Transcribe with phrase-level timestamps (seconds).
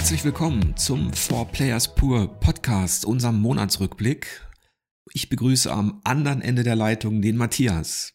[0.00, 4.48] Herzlich willkommen zum Four Players Pur Podcast, unserem Monatsrückblick.
[5.12, 8.14] Ich begrüße am anderen Ende der Leitung den Matthias.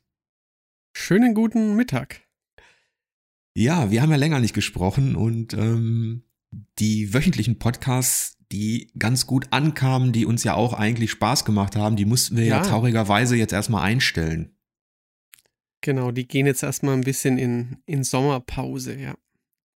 [0.97, 2.21] Schönen guten Mittag.
[3.53, 6.23] Ja, wir haben ja länger nicht gesprochen und ähm,
[6.79, 11.97] die wöchentlichen Podcasts, die ganz gut ankamen, die uns ja auch eigentlich Spaß gemacht haben,
[11.97, 14.57] die mussten wir ja, ja traurigerweise jetzt erstmal einstellen.
[15.81, 19.13] Genau, die gehen jetzt erstmal ein bisschen in, in Sommerpause, ja.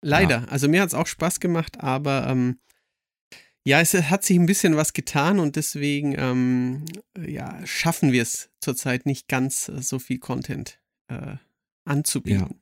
[0.06, 0.42] Leider.
[0.42, 0.48] Ja.
[0.50, 2.60] Also mir hat es auch Spaß gemacht, aber ähm,
[3.66, 6.86] ja, es hat sich ein bisschen was getan und deswegen ähm,
[7.20, 11.38] ja, schaffen wir es zurzeit nicht ganz äh, so viel Content äh,
[11.86, 12.62] anzubieten.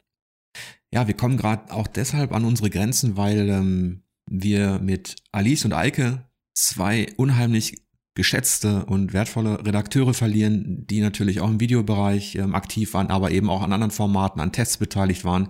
[0.92, 1.02] Ja.
[1.02, 5.74] ja wir kommen gerade auch deshalb an unsere Grenzen, weil ähm, wir mit Alice und
[5.74, 6.24] Eike
[6.54, 7.82] zwei unheimlich
[8.16, 13.50] geschätzte und wertvolle Redakteure verlieren, die natürlich auch im Videobereich ähm, aktiv waren, aber eben
[13.50, 15.50] auch an anderen Formaten, an Tests beteiligt waren.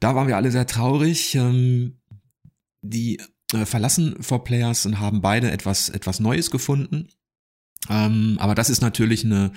[0.00, 1.34] Da waren wir alle sehr traurig.
[1.34, 1.98] Ähm,
[2.82, 3.20] die
[3.52, 7.08] äh, verlassen For Players und haben beide etwas, etwas Neues gefunden.
[7.88, 9.52] Ähm, aber das ist natürlich eine,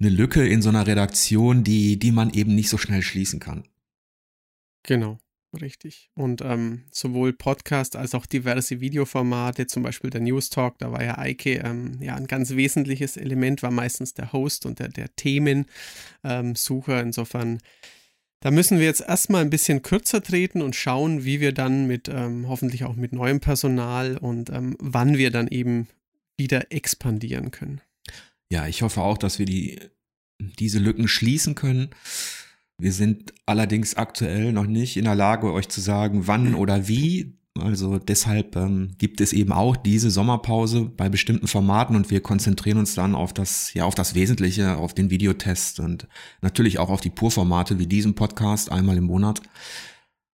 [0.00, 3.68] eine Lücke in so einer Redaktion, die, die man eben nicht so schnell schließen kann.
[4.82, 5.18] Genau,
[5.60, 6.10] richtig.
[6.14, 11.02] Und ähm, sowohl Podcast als auch diverse Videoformate, zum Beispiel der News Talk, da war
[11.02, 15.14] ja Eike ähm, ja ein ganz wesentliches Element, war meistens der Host und der, der
[15.14, 17.00] Themensucher.
[17.00, 17.58] Insofern
[18.46, 22.08] da müssen wir jetzt erstmal ein bisschen kürzer treten und schauen, wie wir dann mit
[22.08, 25.88] ähm, hoffentlich auch mit neuem Personal und ähm, wann wir dann eben
[26.36, 27.80] wieder expandieren können.
[28.48, 29.80] Ja, ich hoffe auch, dass wir die,
[30.38, 31.90] diese Lücken schließen können.
[32.78, 37.34] Wir sind allerdings aktuell noch nicht in der Lage, euch zu sagen, wann oder wie.
[37.60, 42.78] Also deshalb ähm, gibt es eben auch diese Sommerpause bei bestimmten Formaten und wir konzentrieren
[42.78, 46.08] uns dann auf das, ja, auf das Wesentliche, auf den Videotest und
[46.42, 49.42] natürlich auch auf die Pur-Formate wie diesen Podcast einmal im Monat.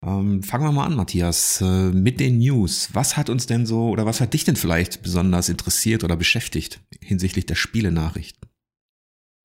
[0.04, 2.90] Ähm, fangen wir mal an, Matthias, äh, mit den News.
[2.92, 6.80] Was hat uns denn so oder was hat dich denn vielleicht besonders interessiert oder beschäftigt
[7.00, 8.48] hinsichtlich der Spielenachrichten?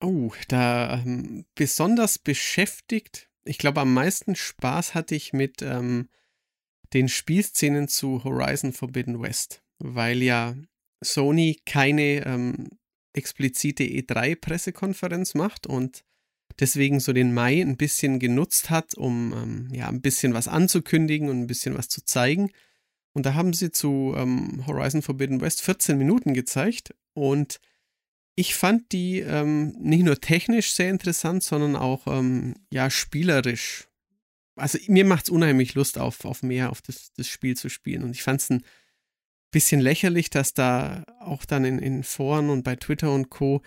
[0.02, 3.30] Oh, da ähm, besonders beschäftigt.
[3.44, 6.08] Ich glaube, am meisten Spaß hatte ich mit ähm,
[6.92, 10.54] den Spielszenen zu Horizon Forbidden West, weil ja
[11.02, 12.68] Sony keine ähm,
[13.12, 16.04] explizite E3-Pressekonferenz macht und
[16.60, 21.28] deswegen so den Mai ein bisschen genutzt hat, um ähm, ja ein bisschen was anzukündigen
[21.28, 22.50] und ein bisschen was zu zeigen.
[23.14, 27.60] Und da haben sie zu ähm, Horizon Forbidden West 14 Minuten gezeigt und
[28.34, 33.88] ich fand die ähm, nicht nur technisch sehr interessant, sondern auch ähm, ja spielerisch
[34.62, 38.04] also mir macht es unheimlich Lust auf, auf mehr, auf das, das Spiel zu spielen.
[38.04, 38.62] Und ich fand es ein
[39.50, 43.62] bisschen lächerlich, dass da auch dann in, in Foren und bei Twitter und Co.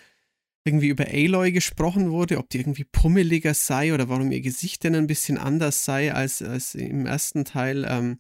[0.64, 4.96] irgendwie über Aloy gesprochen wurde, ob die irgendwie pummeliger sei oder warum ihr Gesicht denn
[4.96, 7.86] ein bisschen anders sei als, als im ersten Teil.
[7.88, 8.20] Ähm,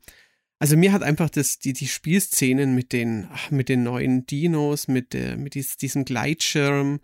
[0.59, 4.90] also mir hat einfach das, die, die Spielszenen mit den, ach, mit den neuen Dinos,
[4.90, 7.00] mit, der, mit dies, diesem Gleitschirm,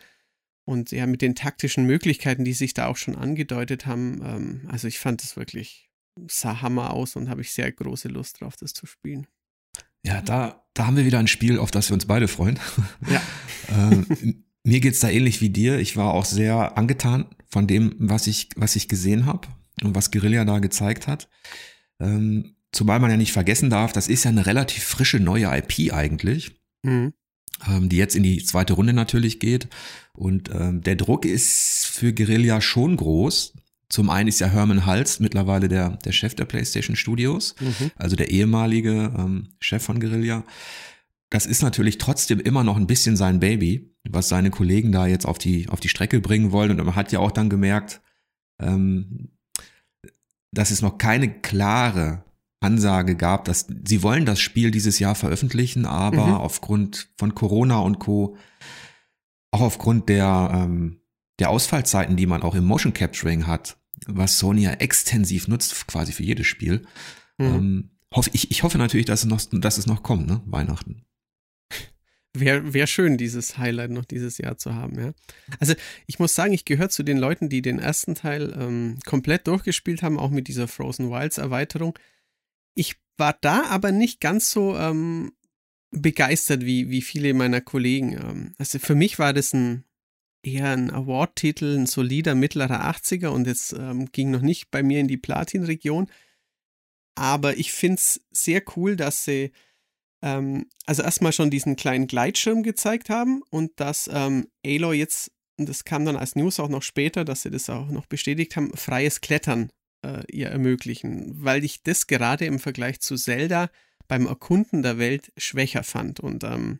[0.66, 4.88] und ja, mit den taktischen Möglichkeiten, die sich da auch schon angedeutet haben, ähm, also
[4.88, 5.90] ich fand es wirklich,
[6.28, 9.28] sah Hammer aus und habe ich sehr große Lust drauf, das zu spielen.
[10.04, 12.60] Ja, da, da haben wir wieder ein Spiel, auf das wir uns beide freuen.
[13.10, 13.22] Ja.
[13.70, 15.80] ähm, mir geht's da ähnlich wie dir.
[15.80, 19.48] Ich war auch sehr angetan von dem, was ich, was ich gesehen habe
[19.84, 21.30] und was Guerilla da gezeigt hat.
[22.00, 25.94] Ähm, zumal man ja nicht vergessen darf, das ist ja eine relativ frische neue IP
[25.94, 26.60] eigentlich.
[26.84, 27.14] Mhm
[27.90, 29.68] die jetzt in die zweite Runde natürlich geht.
[30.14, 33.54] Und ähm, der Druck ist für Guerilla schon groß.
[33.90, 37.92] Zum einen ist ja Herman Hals mittlerweile der, der Chef der PlayStation Studios, mhm.
[37.98, 40.46] also der ehemalige ähm, Chef von Guerilla.
[41.30, 45.26] Das ist natürlich trotzdem immer noch ein bisschen sein Baby, was seine Kollegen da jetzt
[45.26, 46.72] auf die, auf die Strecke bringen wollen.
[46.72, 48.02] Und man hat ja auch dann gemerkt,
[48.60, 49.30] ähm,
[50.52, 52.24] dass es noch keine klare
[52.62, 56.34] Ansage gab, dass sie wollen das Spiel dieses Jahr veröffentlichen, aber mhm.
[56.36, 58.38] aufgrund von Corona und Co.,
[59.52, 61.02] auch aufgrund der, ähm,
[61.40, 63.78] der Ausfallzeiten, die man auch im Motion Capturing hat,
[64.08, 66.86] was Sony ja extensiv nutzt, quasi für jedes Spiel,
[67.38, 67.46] mhm.
[67.46, 70.42] ähm, hoffe, ich, ich hoffe natürlich, dass es noch, dass es noch kommt, ne?
[70.46, 71.06] Weihnachten.
[72.34, 75.12] Wäre wär schön, dieses Highlight noch dieses Jahr zu haben, ja.
[75.60, 75.74] Also
[76.08, 80.02] ich muss sagen, ich gehöre zu den Leuten, die den ersten Teil ähm, komplett durchgespielt
[80.02, 81.98] haben, auch mit dieser Frozen Wilds Erweiterung.
[82.74, 85.34] Ich war da aber nicht ganz so ähm,
[85.92, 88.14] begeistert wie, wie viele meiner Kollegen.
[88.14, 89.86] Ähm, also für mich war das ein
[90.44, 95.00] eher ein Award-Titel, ein solider mittlerer 80er und jetzt ähm, ging noch nicht bei mir
[95.00, 96.10] in die Platin-Region.
[97.16, 99.52] Aber ich finde es sehr cool, dass sie
[100.24, 105.70] ähm, also erstmal schon diesen kleinen Gleitschirm gezeigt haben und dass ähm, Aloy jetzt, und
[105.70, 108.76] das kam dann als News auch noch später, dass sie das auch noch bestätigt haben,
[108.76, 109.72] freies Klettern
[110.04, 113.70] äh, ihr ermöglichen, weil ich das gerade im Vergleich zu Zelda
[114.08, 116.20] beim Erkunden der Welt schwächer fand.
[116.20, 116.80] Und ähm,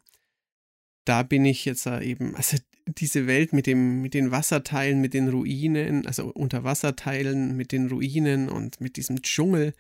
[1.06, 2.58] da bin ich jetzt äh, eben, also
[2.88, 8.50] diese Welt mit dem, mit den Wasserteilen, mit den Ruinen, also Unterwasserteilen, mit den Ruinen
[8.50, 9.74] und mit diesem Dschungel.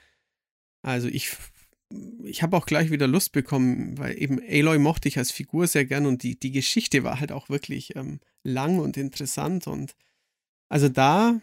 [0.82, 1.36] Also ich,
[2.24, 5.86] ich habe auch gleich wieder Lust bekommen, weil eben Aloy mochte ich als Figur sehr
[5.86, 9.96] gern und die, die Geschichte war halt auch wirklich ähm, lang und interessant und
[10.70, 11.42] also da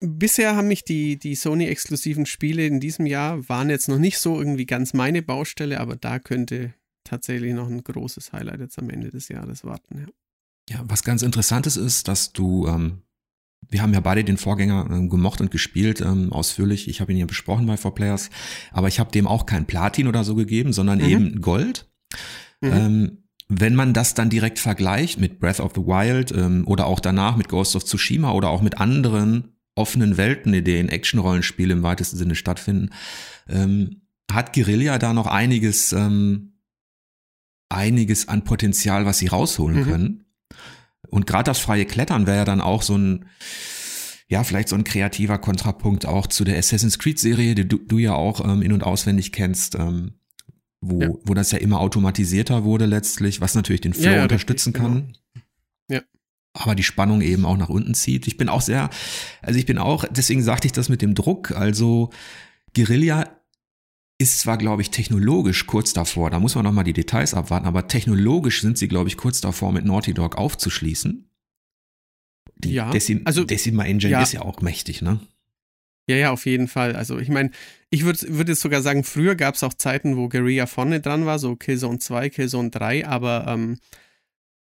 [0.00, 4.38] bisher haben mich die, die Sony-exklusiven Spiele in diesem Jahr waren jetzt noch nicht so
[4.38, 6.74] irgendwie ganz meine Baustelle, aber da könnte
[7.04, 9.98] tatsächlich noch ein großes Highlight jetzt am Ende des Jahres warten.
[9.98, 13.02] Ja, ja was ganz interessantes ist, dass du, ähm,
[13.68, 16.88] wir haben ja beide den Vorgänger ähm, gemocht und gespielt, ähm, ausführlich.
[16.88, 18.30] Ich habe ihn ja besprochen bei 4Players,
[18.72, 21.08] aber ich habe dem auch kein Platin oder so gegeben, sondern mhm.
[21.08, 21.90] eben Gold.
[22.60, 22.72] Mhm.
[22.72, 23.18] Ähm,
[23.52, 27.36] wenn man das dann direkt vergleicht mit Breath of the Wild ähm, oder auch danach
[27.36, 32.18] mit Ghost of Tsushima oder auch mit anderen offenen Welten, in denen Action-Rollenspiele im weitesten
[32.18, 32.90] Sinne stattfinden,
[33.48, 36.52] ähm, hat Guerilla da noch einiges, ähm,
[37.68, 39.84] einiges an Potenzial, was sie rausholen mhm.
[39.84, 40.24] können.
[41.08, 43.24] Und gerade das freie Klettern wäre ja dann auch so ein,
[44.28, 48.14] ja, vielleicht so ein kreativer Kontrapunkt auch zu der Assassin's Creed-Serie, die du, du ja
[48.14, 50.12] auch ähm, in- und auswendig kennst, ähm,
[50.80, 51.08] wo, ja.
[51.24, 54.82] wo das ja immer automatisierter wurde letztlich, was natürlich den Flow ja, ja, unterstützen richtig,
[54.82, 54.94] kann.
[55.06, 55.18] Genau
[56.52, 58.26] aber die Spannung eben auch nach unten zieht.
[58.26, 58.90] Ich bin auch sehr,
[59.42, 62.10] also ich bin auch, deswegen sagte ich das mit dem Druck, also
[62.74, 63.28] Guerilla
[64.18, 67.66] ist zwar, glaube ich, technologisch kurz davor, da muss man noch mal die Details abwarten,
[67.66, 71.26] aber technologisch sind sie, glaube ich, kurz davor, mit Naughty Dog aufzuschließen.
[72.56, 74.22] Die ja, Decim also Decima Engine ja.
[74.22, 75.20] ist ja auch mächtig, ne?
[76.06, 76.96] Ja, ja, auf jeden Fall.
[76.96, 77.50] Also ich meine,
[77.88, 81.24] ich würde würd jetzt sogar sagen, früher gab es auch Zeiten, wo Guerilla vorne dran
[81.24, 83.78] war, so Killzone 2, Killzone 3, aber ähm,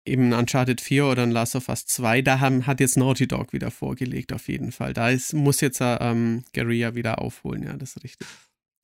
[0.10, 3.54] eben Uncharted 4 oder ein Last of Us 2, da haben, hat jetzt Naughty Dog
[3.54, 4.94] wieder vorgelegt, auf jeden Fall.
[4.94, 8.28] Da ist, muss jetzt ähm, Guerilla wieder aufholen, ja, das ist richtig.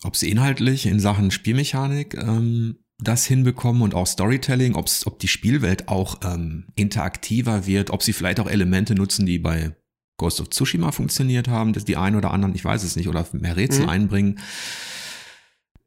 [0.03, 5.27] Ob sie inhaltlich in Sachen Spielmechanik ähm, das hinbekommen und auch Storytelling, ob's, ob die
[5.27, 9.75] Spielwelt auch ähm, interaktiver wird, ob sie vielleicht auch Elemente nutzen, die bei
[10.17, 13.27] Ghost of Tsushima funktioniert haben, dass die einen oder anderen, ich weiß es nicht, oder
[13.33, 13.89] mehr Rätsel mhm.
[13.89, 14.39] einbringen.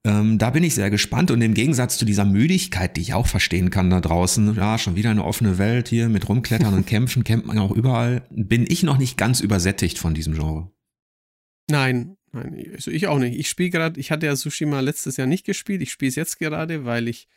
[0.04, 3.26] Ähm, da bin ich sehr gespannt und im Gegensatz zu dieser Müdigkeit, die ich auch
[3.26, 7.24] verstehen kann da draußen, ja, schon wieder eine offene Welt hier mit rumklettern und kämpfen,
[7.24, 10.70] kämpft man auch überall, bin ich noch nicht ganz übersättigt von diesem Genre.
[11.68, 13.38] Nein, nein, also ich auch nicht.
[13.38, 16.38] Ich spiele gerade, ich hatte ja Tsushima letztes Jahr nicht gespielt, ich spiele es jetzt
[16.38, 17.28] gerade, weil ich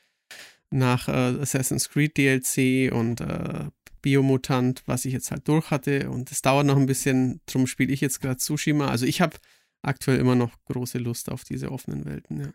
[0.69, 3.65] nach äh, Assassin's Creed DLC und äh,
[4.01, 7.91] Biomutant, was ich jetzt halt durch hatte und es dauert noch ein bisschen, drum spiele
[7.91, 8.87] ich jetzt gerade Tsushima.
[8.87, 9.37] Also ich habe
[9.81, 12.47] aktuell immer noch große Lust auf diese offenen Welten, ja.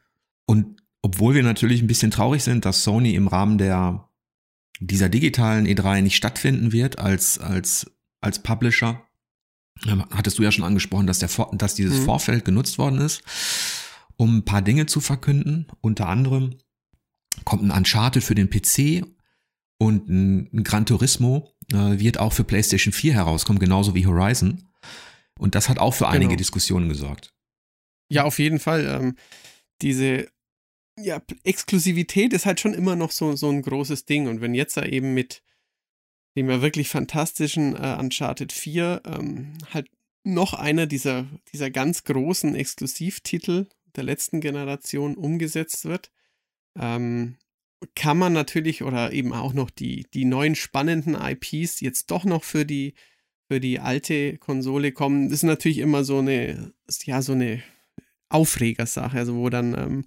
[0.46, 4.08] Und obwohl wir natürlich ein bisschen traurig sind, dass Sony im Rahmen der
[4.80, 7.90] dieser digitalen E3 nicht stattfinden wird als als
[8.20, 9.02] als Publisher,
[9.86, 12.04] ähm, hattest du ja schon angesprochen, dass der dass dieses mhm.
[12.04, 13.22] Vorfeld genutzt worden ist,
[14.16, 15.66] um ein paar Dinge zu verkünden.
[15.80, 16.56] Unter anderem
[17.44, 19.06] kommt ein Uncharted für den PC
[19.78, 24.68] und ein, Gran Turismo äh, wird auch für PlayStation 4 herauskommen, genauso wie Horizon.
[25.38, 26.38] Und das hat auch für einige genau.
[26.38, 27.32] Diskussionen gesorgt.
[28.08, 28.86] Ja, auf jeden Fall.
[28.86, 29.16] Ähm,
[29.82, 30.28] diese
[30.98, 34.28] ja, Exklusivität ist halt schon immer noch so, so ein großes Ding.
[34.28, 35.42] Und wenn jetzt da eben mit
[36.36, 39.88] dem ja wirklich fantastischen äh, Uncharted 4 ähm, halt
[40.24, 46.10] noch einer dieser, dieser ganz großen Exklusivtitel der letzten Generation umgesetzt wird,
[46.78, 47.36] ähm,
[47.94, 52.44] kann man natürlich oder eben auch noch die, die neuen spannenden IPs jetzt doch noch
[52.44, 52.94] für die
[53.48, 56.72] für die alte Konsole kommen, das ist natürlich immer so eine,
[57.04, 57.62] ja, so eine
[58.28, 60.04] Aufregersache, also wo dann ähm,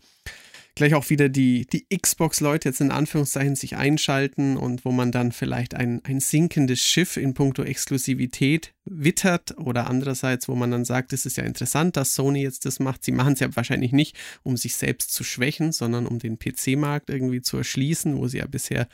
[0.75, 5.33] gleich auch wieder die, die Xbox-Leute jetzt in Anführungszeichen sich einschalten und wo man dann
[5.33, 11.11] vielleicht ein, ein sinkendes Schiff in puncto Exklusivität wittert oder andererseits, wo man dann sagt,
[11.11, 13.03] es ist ja interessant, dass Sony jetzt das macht.
[13.03, 17.09] Sie machen es ja wahrscheinlich nicht, um sich selbst zu schwächen, sondern um den PC-Markt
[17.09, 18.87] irgendwie zu erschließen, wo sie ja bisher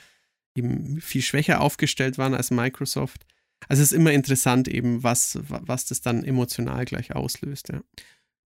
[0.56, 3.28] eben viel schwächer aufgestellt waren als Microsoft.
[3.68, 7.82] Also es ist immer interessant eben, was, was das dann emotional gleich auslöst, ja.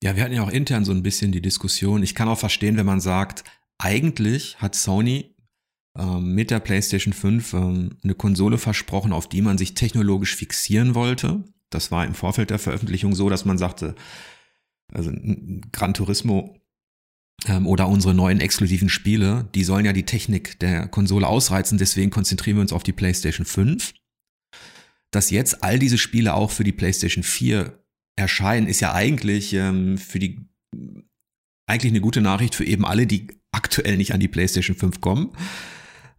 [0.01, 2.03] Ja, wir hatten ja auch intern so ein bisschen die Diskussion.
[2.03, 3.43] Ich kann auch verstehen, wenn man sagt,
[3.77, 5.35] eigentlich hat Sony
[5.97, 10.95] ähm, mit der PlayStation 5 ähm, eine Konsole versprochen, auf die man sich technologisch fixieren
[10.95, 11.43] wollte.
[11.69, 13.95] Das war im Vorfeld der Veröffentlichung so, dass man sagte,
[14.93, 15.11] also
[15.71, 16.57] Gran Turismo
[17.45, 22.09] ähm, oder unsere neuen exklusiven Spiele, die sollen ja die Technik der Konsole ausreizen, deswegen
[22.09, 23.93] konzentrieren wir uns auf die PlayStation 5
[25.11, 27.83] dass jetzt all diese Spiele auch für die PlayStation 4
[28.15, 30.45] erscheinen, ist ja eigentlich ähm, für die
[31.67, 35.31] eigentlich eine gute Nachricht für eben alle, die aktuell nicht an die PlayStation 5 kommen.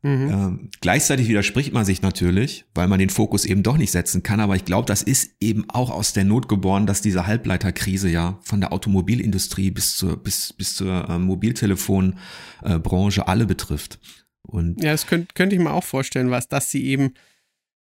[0.02, 0.30] Mhm.
[0.30, 4.40] Ähm, gleichzeitig widerspricht man sich natürlich, weil man den Fokus eben doch nicht setzen kann.
[4.40, 8.38] Aber ich glaube, das ist eben auch aus der Not geboren, dass diese Halbleiterkrise ja
[8.42, 13.98] von der Automobilindustrie bis zur, bis, bis zur äh, Mobiltelefonbranche äh, alle betrifft.
[14.42, 17.12] Und ja, das könnte könnt ich mir auch vorstellen, was, dass sie eben,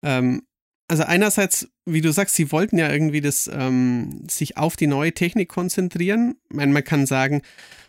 [0.02, 0.40] ähm,
[0.88, 5.12] also einerseits, wie du sagst, sie wollten ja irgendwie das, ähm, sich auf die neue
[5.12, 6.36] Technik konzentrieren.
[6.48, 7.42] Ich meine, man kann sagen,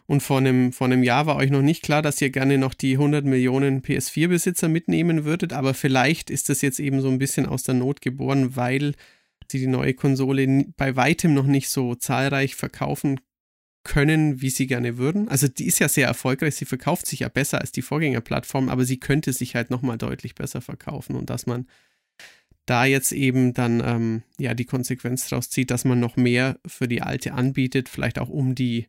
[0.08, 2.74] und vor einem, vor einem Jahr war euch noch nicht klar, dass ihr gerne noch
[2.74, 7.46] die 100 Millionen PS4-Besitzer mitnehmen würdet, aber vielleicht ist das jetzt eben so ein bisschen
[7.46, 8.94] aus der Not geboren, weil
[9.52, 13.20] sie die neue Konsole bei weitem noch nicht so zahlreich verkaufen
[13.84, 15.28] können, wie sie gerne würden.
[15.28, 18.86] Also die ist ja sehr erfolgreich, sie verkauft sich ja besser als die Vorgängerplattform, aber
[18.86, 21.68] sie könnte sich halt nochmal deutlich besser verkaufen und dass man
[22.68, 26.88] da jetzt eben dann ähm, ja die Konsequenz daraus zieht, dass man noch mehr für
[26.88, 28.88] die alte anbietet, vielleicht auch um die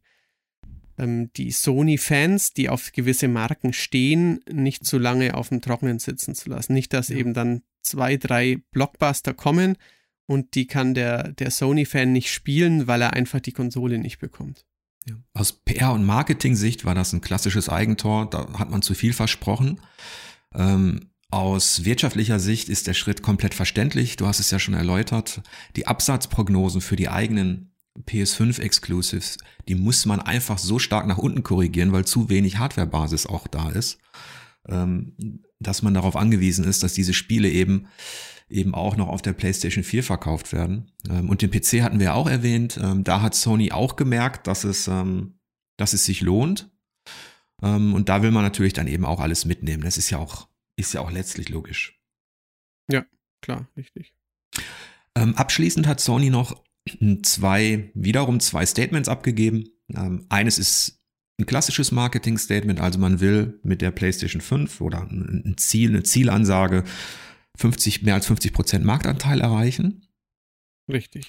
[0.98, 6.34] ähm, die Sony-Fans, die auf gewisse Marken stehen, nicht zu lange auf dem Trockenen sitzen
[6.34, 6.74] zu lassen.
[6.74, 7.16] Nicht, dass ja.
[7.16, 9.76] eben dann zwei, drei Blockbuster kommen
[10.26, 14.66] und die kann der, der Sony-Fan nicht spielen, weil er einfach die Konsole nicht bekommt.
[15.06, 15.14] Ja.
[15.32, 19.80] Aus PR- und Marketing-Sicht war das ein klassisches Eigentor, da hat man zu viel versprochen.
[20.54, 24.16] Ähm, aus wirtschaftlicher Sicht ist der Schritt komplett verständlich.
[24.16, 25.42] Du hast es ja schon erläutert.
[25.76, 27.72] Die Absatzprognosen für die eigenen
[28.06, 33.26] PS5 Exclusives, die muss man einfach so stark nach unten korrigieren, weil zu wenig Hardwarebasis
[33.26, 33.98] auch da ist,
[34.68, 37.88] ähm, dass man darauf angewiesen ist, dass diese Spiele eben
[38.50, 40.90] eben auch noch auf der PlayStation 4 verkauft werden.
[41.10, 42.78] Ähm, und den PC hatten wir auch erwähnt.
[42.82, 44.90] Ähm, da hat Sony auch gemerkt, dass es,
[45.76, 46.70] dass es sich lohnt.
[47.60, 49.82] Und da will man natürlich dann eben auch alles mitnehmen.
[49.82, 50.47] Das ist ja auch,
[50.78, 52.00] ist ja auch letztlich logisch.
[52.90, 53.04] Ja,
[53.42, 54.14] klar, richtig.
[55.14, 56.62] Ähm, abschließend hat Sony noch
[57.22, 59.64] zwei, wiederum zwei Statements abgegeben.
[59.94, 61.02] Ähm, eines ist
[61.38, 66.84] ein klassisches Marketing-Statement, also man will mit der PlayStation 5 oder ein Ziel, eine Zielansage
[67.56, 70.08] 50, mehr als 50 Prozent Marktanteil erreichen.
[70.90, 71.28] Richtig.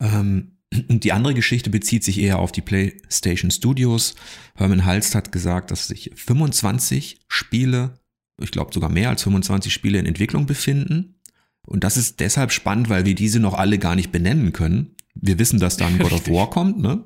[0.00, 4.14] Ähm, die andere Geschichte bezieht sich eher auf die PlayStation Studios.
[4.54, 7.94] Herman Halst hat gesagt, dass sich 25 Spiele,
[8.40, 11.16] ich glaube sogar mehr als 25 Spiele in Entwicklung befinden.
[11.64, 14.96] Und das ist deshalb spannend, weil wir diese noch alle gar nicht benennen können.
[15.14, 17.04] Wir wissen, dass da ein God of War kommt, ne?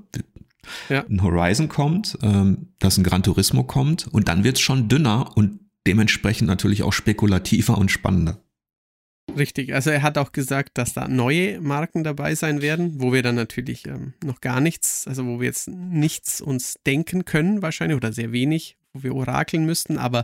[0.89, 1.05] Ja.
[1.07, 5.61] Ein Horizon kommt, ähm, dass ein Gran Turismo kommt und dann wird's schon dünner und
[5.87, 8.43] dementsprechend natürlich auch spekulativer und spannender.
[9.37, 13.23] Richtig, also er hat auch gesagt, dass da neue Marken dabei sein werden, wo wir
[13.23, 17.97] dann natürlich ähm, noch gar nichts, also wo wir jetzt nichts uns denken können wahrscheinlich
[17.97, 20.23] oder sehr wenig, wo wir orakeln müssten, aber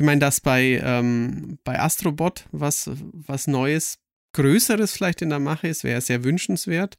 [0.00, 3.98] ich meine, dass bei, ähm, bei Astrobot was, was Neues,
[4.32, 6.96] Größeres vielleicht in der Mache ist, wäre sehr wünschenswert.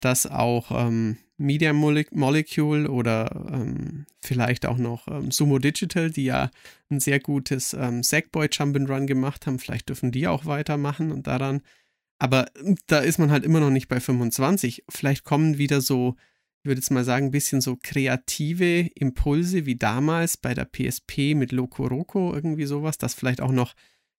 [0.00, 6.50] Dass auch ähm, Media Molecule oder ähm, vielleicht auch noch ähm, Sumo Digital, die ja
[6.90, 11.62] ein sehr gutes ähm, Sackboy Jump'n'Run gemacht haben, vielleicht dürfen die auch weitermachen und daran.
[12.18, 12.44] Aber
[12.88, 14.84] da ist man halt immer noch nicht bei 25.
[14.90, 16.16] Vielleicht kommen wieder so
[16.60, 21.34] ich würde jetzt mal sagen, ein bisschen so kreative Impulse wie damals bei der PSP
[21.34, 23.74] mit Loco Roco, irgendwie sowas, dass vielleicht auch noch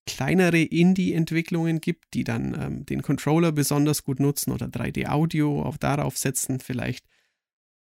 [0.06, 6.18] kleinere Indie-Entwicklungen gibt, die dann ähm, den Controller besonders gut nutzen oder 3D-Audio auch darauf
[6.18, 7.06] setzen, vielleicht.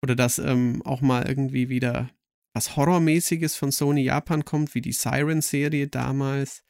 [0.03, 2.09] Oder dass ähm, auch mal irgendwie wieder
[2.53, 6.63] was Horrormäßiges von Sony Japan kommt, wie die Siren-Serie damals.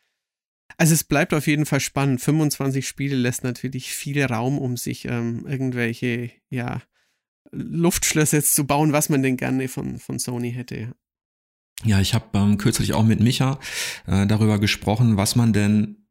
[0.78, 2.22] Also es bleibt auf jeden Fall spannend.
[2.22, 6.82] 25 Spiele lässt natürlich viel Raum, um sich ähm, irgendwelche, ja,
[7.52, 10.94] Luftschlösser jetzt zu bauen, was man denn gerne von, von Sony hätte.
[11.84, 13.60] Ja, ich habe ähm, kürzlich auch mit Micha
[14.08, 16.08] äh, darüber gesprochen, was man denn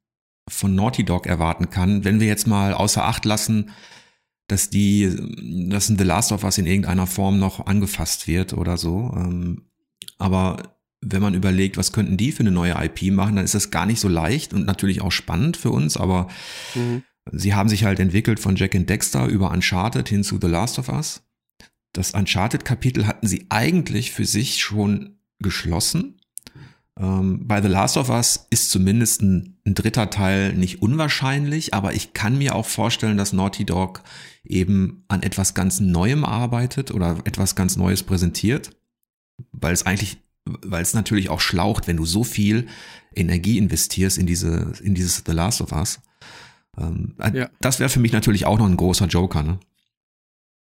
[0.49, 3.71] von Naughty Dog erwarten kann, wenn wir jetzt mal außer Acht lassen,
[4.49, 5.15] dass die,
[5.69, 9.13] dass ein The Last of Us in irgendeiner Form noch angefasst wird oder so.
[9.17, 9.71] Ähm,
[10.19, 13.71] aber wenn man überlegt, was könnten die für eine neue IP machen, dann ist das
[13.71, 16.27] gar nicht so leicht und natürlich auch spannend für uns, aber
[16.75, 17.05] mhm.
[17.31, 20.79] sie haben sich halt entwickelt von Jack and Dexter über Uncharted hin zu The Last
[20.81, 21.23] of Us
[21.93, 26.21] das Uncharted-Kapitel hatten sie eigentlich für sich schon geschlossen.
[26.99, 31.95] Ähm, bei The Last of Us ist zumindest ein, ein, dritter Teil nicht unwahrscheinlich, aber
[31.95, 34.03] ich kann mir auch vorstellen, dass Naughty Dog
[34.45, 38.71] eben an etwas ganz Neuem arbeitet oder etwas ganz Neues präsentiert,
[39.53, 42.67] weil es eigentlich, weil es natürlich auch schlaucht, wenn du so viel
[43.15, 46.01] Energie investierst in diese, in dieses The Last of Us.
[46.79, 47.49] Ähm, ja.
[47.61, 49.59] Das wäre für mich natürlich auch noch ein großer Joker, ne?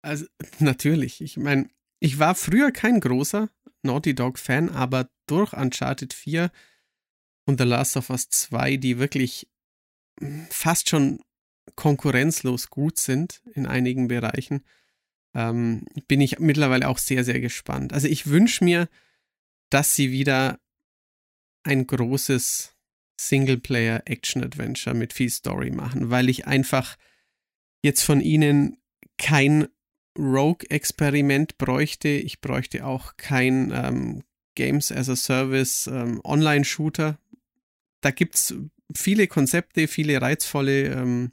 [0.03, 0.27] Also,
[0.59, 1.21] natürlich.
[1.21, 3.51] Ich meine, ich war früher kein großer
[3.83, 6.51] Naughty Dog-Fan, aber durch Uncharted 4
[7.47, 9.49] und The Last of Us 2, die wirklich
[10.51, 11.21] fast schon
[11.77, 14.65] konkurrenzlos gut sind in einigen Bereichen,
[15.35, 17.93] ähm, bin ich mittlerweile auch sehr, sehr gespannt.
[17.93, 18.89] Also ich wünsche mir,
[19.71, 20.61] dass sie wieder
[21.63, 22.75] ein großes
[23.21, 26.97] Singleplayer-Action-Adventure mit viel Story machen, weil ich einfach
[27.83, 28.79] jetzt von ihnen
[29.19, 29.69] kein
[30.21, 32.09] Rogue-Experiment bräuchte.
[32.09, 34.23] Ich bräuchte auch kein ähm,
[34.55, 37.19] Games as a Service ähm, Online-Shooter.
[38.01, 38.55] Da gibt es
[38.95, 41.33] viele Konzepte, viele reizvolle ähm,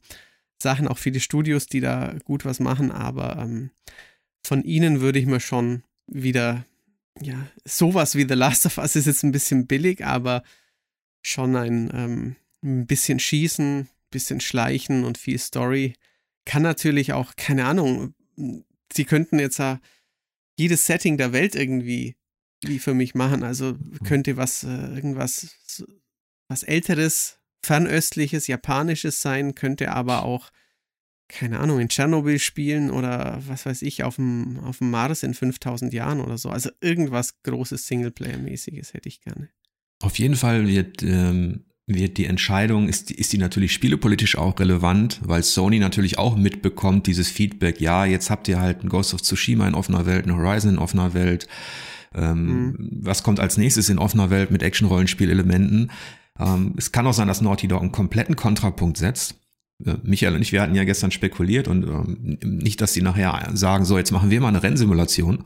[0.62, 3.72] Sachen, auch viele Studios, die da gut was machen, aber ähm,
[4.44, 6.66] von ihnen würde ich mir schon wieder,
[7.22, 10.44] ja, sowas wie The Last of Us ist jetzt ein bisschen billig, aber
[11.22, 15.94] schon ein, ähm, ein bisschen Schießen, bisschen Schleichen und viel Story.
[16.46, 18.14] Kann natürlich auch, keine Ahnung,
[18.98, 19.80] sie könnten jetzt ja
[20.58, 22.18] jedes Setting der Welt irgendwie
[22.64, 23.44] wie für mich machen.
[23.44, 24.00] Also mhm.
[24.04, 25.86] könnte was, äh, irgendwas,
[26.50, 30.52] was älteres, fernöstliches, japanisches sein, könnte aber auch,
[31.30, 35.34] keine Ahnung, in Tschernobyl spielen oder was weiß ich, auf dem, auf dem Mars in
[35.34, 36.50] 5000 Jahren oder so.
[36.50, 39.50] Also irgendwas großes Singleplayer-mäßiges hätte ich gerne.
[40.02, 45.20] Auf jeden Fall wird, ähm, wird die Entscheidung, ist, ist die natürlich spielepolitisch auch relevant,
[45.24, 49.22] weil Sony natürlich auch mitbekommt, dieses Feedback, ja, jetzt habt ihr halt ein Ghost of
[49.22, 51.48] Tsushima in offener Welt, ein Horizon in offener Welt,
[52.18, 52.90] ähm, mhm.
[52.92, 55.92] Was kommt als nächstes in offener Welt mit Action-Rollenspielelementen?
[56.40, 59.36] Ähm, es kann auch sein, dass Naughty Dog einen kompletten Kontrapunkt setzt.
[59.86, 63.50] Äh, Michael und ich, wir hatten ja gestern spekuliert und ähm, nicht, dass sie nachher
[63.54, 65.44] sagen, so, jetzt machen wir mal eine Rennsimulation.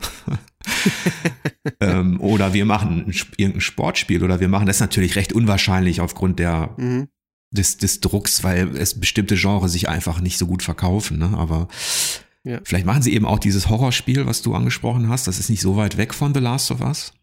[1.79, 6.39] ähm, oder wir machen ein, irgendein Sportspiel oder wir machen das natürlich recht unwahrscheinlich aufgrund
[6.39, 7.07] der, mhm.
[7.51, 11.19] des, des Drucks, weil es bestimmte Genres sich einfach nicht so gut verkaufen.
[11.19, 11.31] Ne?
[11.35, 11.67] Aber
[12.43, 12.59] ja.
[12.63, 15.27] Vielleicht machen sie eben auch dieses Horrorspiel, was du angesprochen hast.
[15.27, 17.13] Das ist nicht so weit weg von The Last of Us.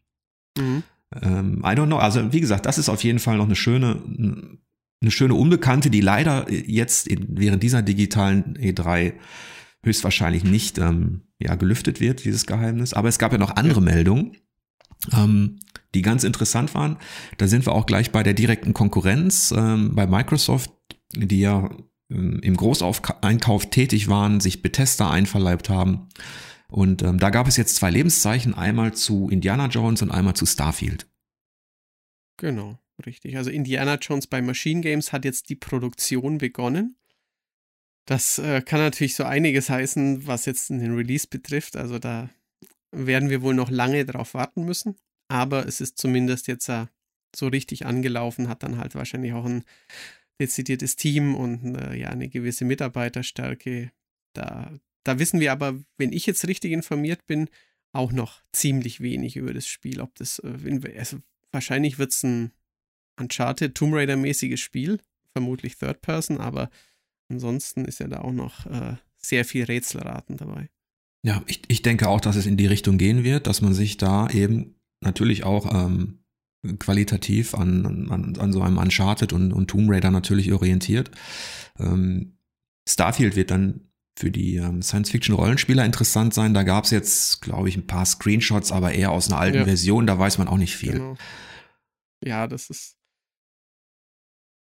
[0.57, 0.85] Mhm.
[1.21, 1.99] Ähm, I don't know.
[1.99, 4.01] Also, wie gesagt, das ist auf jeden Fall noch eine schöne,
[5.01, 9.15] eine schöne Unbekannte, die leider jetzt in, während dieser digitalen E3
[9.83, 12.95] höchstwahrscheinlich nicht ähm, ja, gelüftet wird, dieses Geheimnis.
[12.95, 14.37] Aber es gab ja noch andere Meldungen,
[15.13, 15.61] ähm,
[15.95, 16.97] die ganz interessant waren.
[17.39, 20.73] Da sind wir auch gleich bei der direkten Konkurrenz ähm, bei Microsoft,
[21.15, 21.71] die ja
[22.11, 26.09] ähm, im Großeinkauf tätig waren, sich Bethesda einverleibt haben.
[26.69, 30.45] Und ähm, da gab es jetzt zwei Lebenszeichen, einmal zu Indiana Jones und einmal zu
[30.45, 31.07] Starfield.
[32.37, 33.37] Genau, richtig.
[33.37, 36.97] Also Indiana Jones bei Machine Games hat jetzt die Produktion begonnen.
[38.07, 41.77] Das äh, kann natürlich so einiges heißen, was jetzt den Release betrifft.
[41.77, 42.31] Also da
[42.91, 44.97] werden wir wohl noch lange drauf warten müssen.
[45.29, 46.87] Aber es ist zumindest jetzt äh,
[47.37, 49.65] so richtig angelaufen, hat dann halt wahrscheinlich auch ein
[50.41, 53.93] dezidiertes Team und äh, ja, eine gewisse Mitarbeiterstärke.
[54.33, 54.73] Da,
[55.05, 57.49] da wissen wir aber, wenn ich jetzt richtig informiert bin,
[57.93, 60.01] auch noch ziemlich wenig über das Spiel.
[60.01, 61.19] Ob das, äh, also
[61.53, 62.53] wahrscheinlich wird es ein
[63.19, 65.01] Uncharted Tomb Raider-mäßiges Spiel,
[65.33, 66.71] vermutlich Third Person, aber
[67.29, 70.69] ansonsten ist ja da auch noch äh, sehr viel Rätselraten dabei.
[71.23, 73.97] Ja, ich, ich denke auch, dass es in die Richtung gehen wird, dass man sich
[73.97, 76.21] da eben natürlich auch ähm,
[76.79, 81.11] qualitativ an, an, an so einem Uncharted und, und Tomb Raider natürlich orientiert.
[81.79, 82.39] Ähm,
[82.89, 86.55] Starfield wird dann für die ähm, Science-Fiction-Rollenspieler interessant sein.
[86.55, 89.65] Da gab es jetzt, glaube ich, ein paar Screenshots, aber eher aus einer alten ja.
[89.65, 90.07] Version.
[90.07, 90.95] Da weiß man auch nicht viel.
[90.95, 91.17] Genau.
[92.25, 92.98] Ja, das ist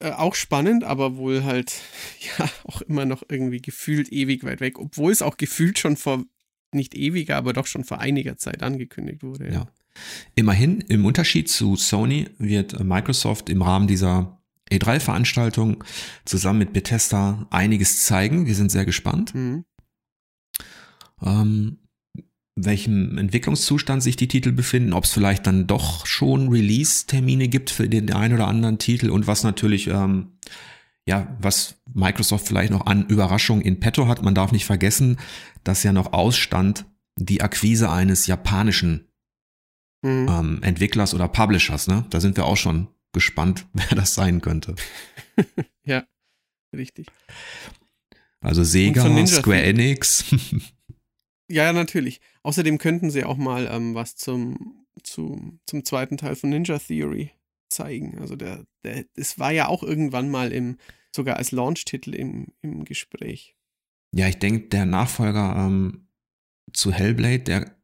[0.05, 1.73] äh, auch spannend, aber wohl halt,
[2.39, 4.79] ja, auch immer noch irgendwie gefühlt ewig weit weg.
[4.79, 6.25] Obwohl es auch gefühlt schon vor,
[6.73, 9.47] nicht ewiger, aber doch schon vor einiger Zeit angekündigt wurde.
[9.47, 9.53] ja.
[9.53, 9.67] ja.
[10.35, 15.85] Immerhin, im Unterschied zu Sony wird Microsoft im Rahmen dieser E3-Veranstaltung
[16.25, 18.47] zusammen mit Bethesda einiges zeigen.
[18.47, 19.35] Wir sind sehr gespannt.
[19.37, 19.65] Mhm.
[21.23, 21.79] Ähm,
[22.57, 27.89] welchem Entwicklungszustand sich die Titel befinden, ob es vielleicht dann doch schon Release-Termine gibt für
[27.89, 30.39] den einen oder anderen Titel und was natürlich, ähm,
[31.07, 34.23] ja, was Microsoft vielleicht noch an Überraschung in petto hat.
[34.23, 35.19] Man darf nicht vergessen,
[35.65, 36.87] dass ja noch ausstand
[37.17, 39.09] die Akquise eines japanischen
[40.03, 40.29] mhm.
[40.29, 41.89] ähm, Entwicklers oder Publishers.
[41.89, 42.05] Ne?
[42.11, 44.77] Da sind wir auch schon gespannt, wer das sein könnte.
[45.85, 46.05] ja,
[46.75, 47.09] richtig.
[48.41, 50.25] Also Sega, Square Enix.
[51.63, 52.21] ja, natürlich.
[52.43, 57.31] Außerdem könnten sie auch mal ähm, was zum, zu, zum zweiten Teil von Ninja Theory
[57.69, 58.19] zeigen.
[58.19, 60.79] Also der, der, es war ja auch irgendwann mal im,
[61.15, 63.57] sogar als Launch-Titel im, im Gespräch.
[64.15, 66.09] Ja, ich denke, der Nachfolger ähm,
[66.73, 67.77] zu Hellblade, der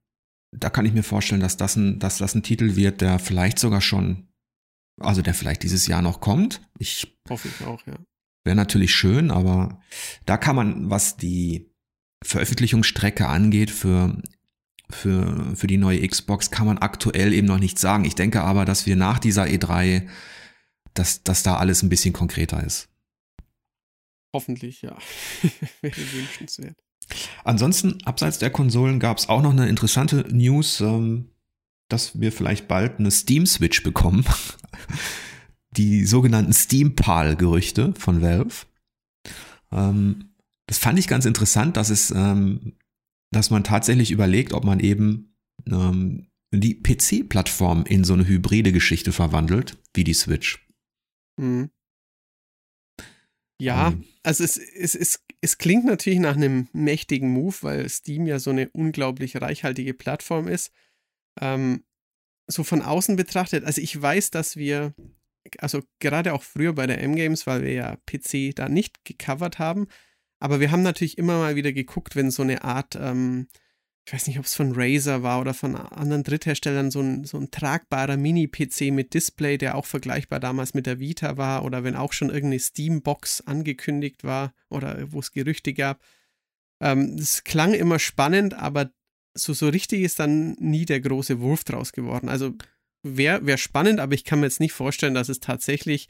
[0.53, 3.59] da kann ich mir vorstellen, dass das ein, dass das ein Titel wird, der vielleicht
[3.59, 4.29] sogar schon,
[5.01, 6.61] also der vielleicht dieses Jahr noch kommt.
[6.79, 7.95] Ich hoffe ich auch, ja.
[8.45, 9.81] Wäre natürlich schön, aber
[10.25, 11.70] da kann man, was die
[12.23, 14.23] Veröffentlichungsstrecke angeht für
[14.91, 18.05] für, für die neue Xbox kann man aktuell eben noch nichts sagen.
[18.05, 20.09] Ich denke aber, dass wir nach dieser E3,
[20.95, 22.89] dass, dass da alles ein bisschen konkreter ist.
[24.33, 24.99] Hoffentlich, ja.
[25.81, 26.77] Wäre wünschenswert.
[27.45, 30.81] Ansonsten, abseits der Konsolen, gab es auch noch eine interessante News.
[30.81, 31.31] Ähm,
[31.91, 34.25] dass wir vielleicht bald eine Steam-Switch bekommen.
[35.77, 38.67] Die sogenannten Steam-PAL-Gerüchte von Valve.
[39.71, 40.30] Ähm,
[40.71, 42.77] das fand ich ganz interessant, dass es, ähm,
[43.33, 49.11] dass man tatsächlich überlegt, ob man eben ähm, die PC-Plattform in so eine hybride Geschichte
[49.11, 50.65] verwandelt, wie die Switch.
[51.41, 51.71] Mhm.
[53.61, 54.05] Ja, ähm.
[54.23, 58.51] also es, es, es, es klingt natürlich nach einem mächtigen Move, weil Steam ja so
[58.51, 60.71] eine unglaublich reichhaltige Plattform ist.
[61.41, 61.83] Ähm,
[62.47, 64.95] so von außen betrachtet, also ich weiß, dass wir,
[65.59, 69.89] also gerade auch früher bei der M-Games, weil wir ja PC da nicht gecovert haben,
[70.41, 73.47] aber wir haben natürlich immer mal wieder geguckt, wenn so eine Art ähm,
[74.07, 77.39] ich weiß nicht, ob es von Razer war oder von anderen Drittherstellern, so ein, so
[77.39, 81.95] ein tragbarer Mini-PC mit Display, der auch vergleichbar damals mit der Vita war oder wenn
[81.95, 86.03] auch schon irgendeine Steam-Box angekündigt war oder wo es Gerüchte gab.
[86.81, 88.91] Ähm, das klang immer spannend, aber
[89.35, 92.29] so, so richtig ist dann nie der große Wurf draus geworden.
[92.29, 92.55] Also
[93.05, 96.09] wäre wär spannend, aber ich kann mir jetzt nicht vorstellen, dass es tatsächlich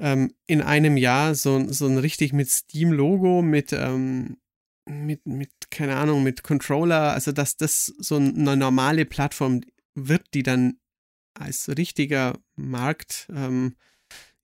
[0.00, 4.36] ähm, in einem Jahr so, so ein richtig mit Steam-Logo, mit ähm,
[4.88, 9.60] mit, mit, keine Ahnung, mit Controller, also dass das so eine normale Plattform
[9.94, 10.78] wird, die dann
[11.34, 13.76] als richtiger Markt ähm,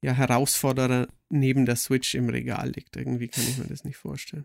[0.02, 2.96] ja, Herausforderer neben der Switch im Regal liegt.
[2.96, 4.44] Irgendwie kann ich mir das nicht vorstellen.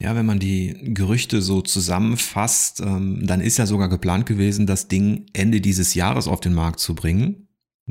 [0.00, 4.88] Ja, wenn man die Gerüchte so zusammenfasst, ähm, dann ist ja sogar geplant gewesen, das
[4.88, 7.48] Ding Ende dieses Jahres auf den Markt zu bringen,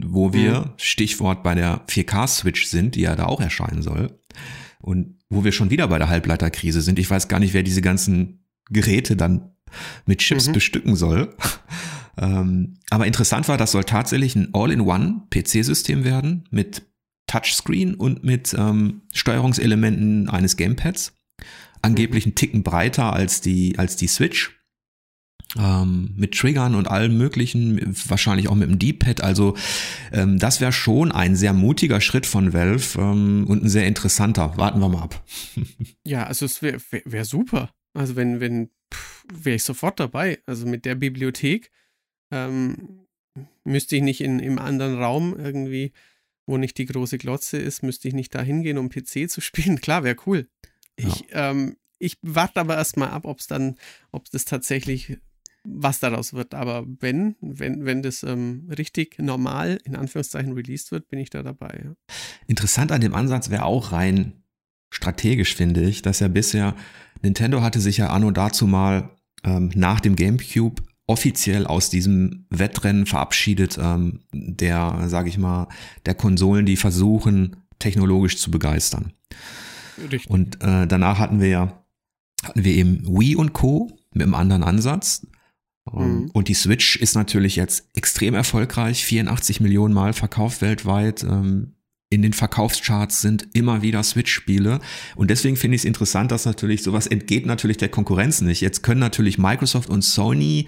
[0.09, 0.69] wo wir, mhm.
[0.77, 4.19] Stichwort bei der 4K-Switch sind, die ja da auch erscheinen soll.
[4.79, 6.99] Und wo wir schon wieder bei der Halbleiterkrise sind.
[6.99, 9.51] Ich weiß gar nicht, wer diese ganzen Geräte dann
[10.05, 10.53] mit Chips mhm.
[10.53, 11.35] bestücken soll.
[12.17, 16.83] ähm, aber interessant war, das soll tatsächlich ein All-in-One PC-System werden mit
[17.27, 21.13] Touchscreen und mit ähm, Steuerungselementen eines Gamepads.
[21.81, 22.29] Angeblich mhm.
[22.29, 24.58] einen Ticken breiter als die, als die Switch
[25.57, 29.21] ähm, mit Triggern und allem möglichen, wahrscheinlich auch mit dem D-Pad.
[29.21, 29.55] Also
[30.11, 34.57] ähm, das wäre schon ein sehr mutiger Schritt von Valve ähm, und ein sehr interessanter.
[34.57, 35.23] Warten wir mal ab.
[36.05, 37.71] ja, also es wäre wär, wär super.
[37.93, 38.69] Also wenn, wenn,
[39.33, 40.39] wäre ich sofort dabei.
[40.45, 41.71] Also mit der Bibliothek
[42.31, 43.07] ähm,
[43.63, 45.93] müsste ich nicht in, im anderen Raum irgendwie,
[46.45, 49.81] wo nicht die große Glotze ist, müsste ich nicht da hingehen, um PC zu spielen.
[49.81, 50.47] Klar, wäre cool.
[50.95, 51.51] Ich, ja.
[51.51, 53.77] ähm, ich warte aber erstmal ab, ob es dann,
[54.11, 55.17] ob das tatsächlich
[55.63, 56.53] was daraus wird.
[56.53, 61.43] Aber wenn, wenn, wenn das ähm, richtig normal in Anführungszeichen released wird, bin ich da
[61.43, 61.81] dabei.
[61.83, 61.93] Ja.
[62.47, 64.43] Interessant an dem Ansatz wäre auch rein
[64.91, 66.75] strategisch, finde ich, dass ja bisher
[67.21, 69.09] Nintendo hatte sich ja anno dazu mal
[69.43, 75.67] ähm, nach dem GameCube offiziell aus diesem Wettrennen verabschiedet, ähm, der, sage ich mal,
[76.05, 79.13] der Konsolen, die versuchen, technologisch zu begeistern.
[79.97, 80.29] Richtig.
[80.29, 81.79] Und äh, danach hatten wir ja
[82.43, 83.91] hatten wir eben Wii und Co.
[84.13, 85.27] mit einem anderen Ansatz.
[85.93, 86.31] Ähm, mhm.
[86.31, 91.23] Und die Switch ist natürlich jetzt extrem erfolgreich, 84 Millionen Mal verkauft weltweit.
[91.23, 91.73] Ähm,
[92.11, 94.79] in den Verkaufscharts sind immer wieder Switch-Spiele.
[95.15, 98.61] Und deswegen finde ich es interessant, dass natürlich sowas entgeht natürlich der Konkurrenz nicht.
[98.61, 100.67] Jetzt können natürlich Microsoft und Sony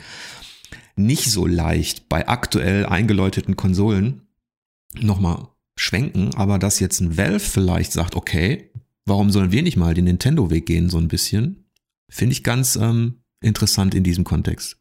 [0.95, 4.21] nicht so leicht bei aktuell eingeläuteten Konsolen
[4.99, 8.69] nochmal schwenken, aber dass jetzt ein Valve vielleicht sagt, okay,
[9.05, 11.65] warum sollen wir nicht mal den Nintendo-Weg gehen, so ein bisschen,
[12.07, 14.80] finde ich ganz ähm, interessant in diesem Kontext.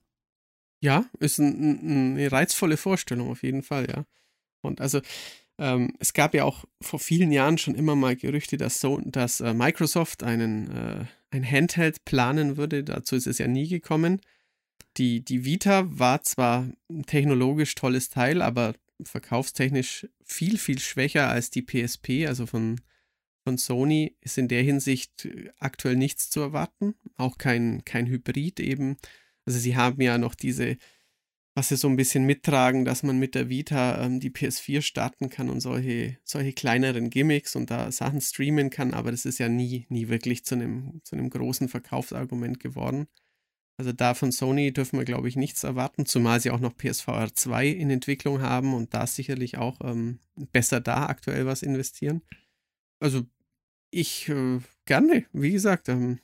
[0.80, 4.04] Ja, ist ein, eine reizvolle Vorstellung auf jeden Fall, ja.
[4.62, 5.00] Und also
[5.58, 9.40] ähm, es gab ja auch vor vielen Jahren schon immer mal Gerüchte, dass, so, dass
[9.40, 12.84] äh, Microsoft einen äh, ein Handheld planen würde.
[12.84, 14.20] Dazu ist es ja nie gekommen.
[14.96, 21.50] Die, die Vita war zwar ein technologisch tolles Teil, aber verkaufstechnisch viel, viel schwächer als
[21.50, 22.26] die PSP.
[22.26, 22.80] Also von,
[23.44, 26.94] von Sony ist in der Hinsicht aktuell nichts zu erwarten.
[27.16, 28.96] Auch kein, kein Hybrid eben.
[29.46, 30.76] Also sie haben ja noch diese,
[31.54, 35.30] was sie so ein bisschen mittragen, dass man mit der Vita ähm, die PS4 starten
[35.30, 39.48] kann und solche, solche kleineren Gimmicks und da Sachen streamen kann, aber das ist ja
[39.48, 43.08] nie, nie wirklich zu einem, zu einem großen Verkaufsargument geworden.
[43.80, 47.34] Also da von Sony dürfen wir, glaube ich, nichts erwarten, zumal sie auch noch PSVR
[47.34, 50.18] 2 in Entwicklung haben und da sicherlich auch ähm,
[50.52, 52.20] besser da aktuell was investieren.
[53.00, 53.22] Also
[53.90, 56.18] ich äh, gerne, wie gesagt, ähm,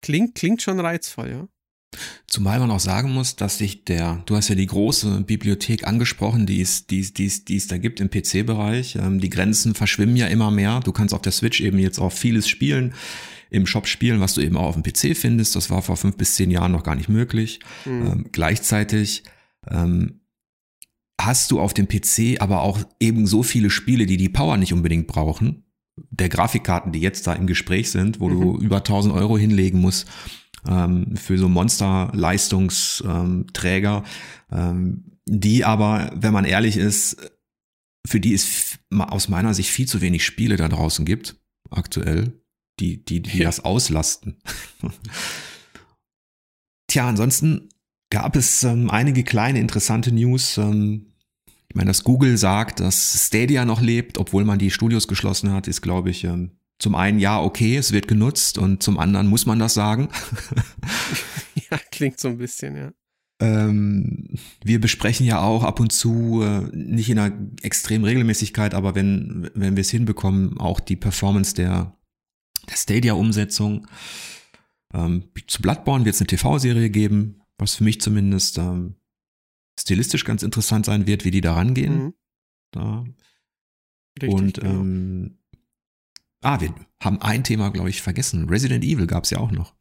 [0.00, 1.48] klingt, klingt schon reizvoll, ja.
[2.26, 6.46] Zumal man auch sagen muss, dass sich der, du hast ja die große Bibliothek angesprochen,
[6.46, 8.96] die es, die, es, die, es, die es da gibt im PC-Bereich.
[8.96, 10.80] Ähm, die Grenzen verschwimmen ja immer mehr.
[10.80, 12.94] Du kannst auf der Switch eben jetzt auch vieles spielen,
[13.50, 15.54] im Shop spielen, was du eben auch auf dem PC findest.
[15.54, 17.60] Das war vor fünf bis zehn Jahren noch gar nicht möglich.
[17.84, 18.06] Mhm.
[18.06, 19.24] Ähm, gleichzeitig
[19.70, 20.20] ähm,
[21.20, 24.72] hast du auf dem PC aber auch eben so viele Spiele, die die Power nicht
[24.72, 25.64] unbedingt brauchen.
[26.10, 28.40] Der Grafikkarten, die jetzt da im Gespräch sind, wo mhm.
[28.40, 30.08] du über 1000 Euro hinlegen musst
[30.68, 34.04] ähm, für so Monster-Leistungsträger.
[34.50, 37.16] Ähm, die aber, wenn man ehrlich ist,
[38.06, 41.36] für die es aus meiner Sicht viel zu wenig Spiele da draußen gibt,
[41.70, 42.32] aktuell,
[42.80, 44.36] die, die, die das auslasten.
[46.88, 47.68] Tja, ansonsten
[48.10, 50.58] gab es ähm, einige kleine interessante News.
[50.58, 51.06] Ähm,
[51.68, 55.68] ich meine, dass Google sagt, dass Stadia noch lebt, obwohl man die Studios geschlossen hat,
[55.68, 56.50] ist, glaube ich, ähm,
[56.82, 60.08] zum einen ja, okay, es wird genutzt und zum anderen muss man das sagen.
[61.70, 62.92] ja, klingt so ein bisschen, ja.
[63.40, 68.96] Ähm, wir besprechen ja auch ab und zu, äh, nicht in einer extremen Regelmäßigkeit, aber
[68.96, 71.96] wenn, wenn wir es hinbekommen, auch die Performance der,
[72.68, 73.86] der Stadia-Umsetzung.
[74.92, 78.96] Ähm, zu Bloodborne wird es eine TV-Serie geben, was für mich zumindest ähm,
[79.78, 82.06] stilistisch ganz interessant sein wird, wie die da rangehen.
[82.06, 82.14] Mhm.
[82.72, 83.04] Da.
[84.20, 84.80] Richtig, und genau.
[84.80, 85.38] ähm,
[86.42, 88.48] ah, wir haben ein Thema, glaube ich, vergessen.
[88.48, 89.74] Resident Evil gab es ja auch noch.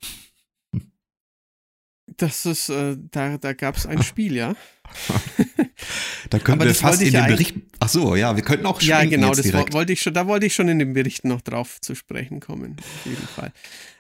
[2.18, 4.56] Das ist, äh, da, da gab es ein Spiel, ja.
[6.30, 7.56] da können wir fast in ja den Bericht.
[7.80, 9.74] Ach so, ja, wir könnten auch Ja, genau, das direkt.
[9.74, 12.76] wollte ich schon, da wollte ich schon in den Berichten noch drauf zu sprechen kommen,
[12.80, 13.54] auf jeden Fall.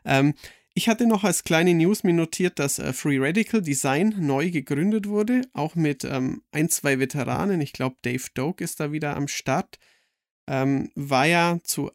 [0.03, 0.33] Ähm,
[0.73, 5.07] ich hatte noch als kleine News mir notiert, dass äh, Free Radical Design neu gegründet
[5.07, 7.59] wurde, auch mit ähm, ein, zwei Veteranen.
[7.59, 9.79] Ich glaube, Dave Doak ist da wieder am Start.
[10.47, 11.91] Ähm, war ja zu,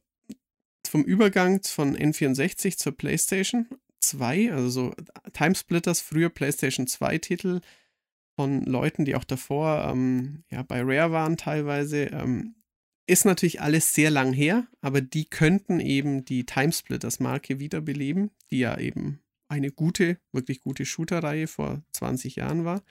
[0.88, 3.66] vom Übergang von N64 zur PlayStation
[4.00, 4.94] 2, also so
[5.32, 7.60] Timesplitters, früher PlayStation 2 Titel
[8.36, 12.04] von Leuten, die auch davor ähm, ja, bei Rare waren teilweise.
[12.06, 12.54] Ähm,
[13.08, 18.78] ist natürlich alles sehr lang her, aber die könnten eben die Timesplitters-Marke wiederbeleben, die ja
[18.78, 22.82] eben eine gute, wirklich gute Shooter-Reihe vor 20 Jahren war.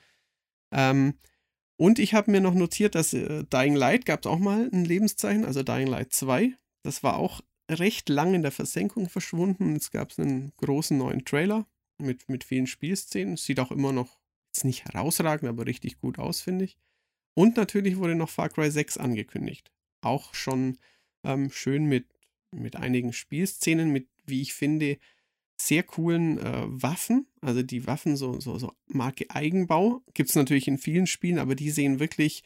[0.72, 1.16] Ähm,
[1.78, 4.86] und ich habe mir noch notiert, dass äh, Dying Light gab es auch mal ein
[4.86, 6.56] Lebenszeichen, also Dying Light 2.
[6.84, 9.74] Das war auch recht lang in der Versenkung verschwunden.
[9.74, 13.38] Jetzt gab es einen großen neuen Trailer mit, mit vielen Spielszenen.
[13.38, 16.78] Sieht auch immer noch jetzt nicht herausragend, aber richtig gut aus, finde ich.
[17.34, 19.72] Und natürlich wurde noch Far Cry 6 angekündigt.
[20.02, 20.78] Auch schon
[21.24, 22.08] ähm, schön mit,
[22.52, 24.98] mit einigen Spielszenen, mit, wie ich finde,
[25.60, 27.28] sehr coolen äh, Waffen.
[27.42, 31.56] Also die Waffen, so, so, so Marke Eigenbau, gibt es natürlich in vielen Spielen, aber
[31.56, 32.44] die sehen wirklich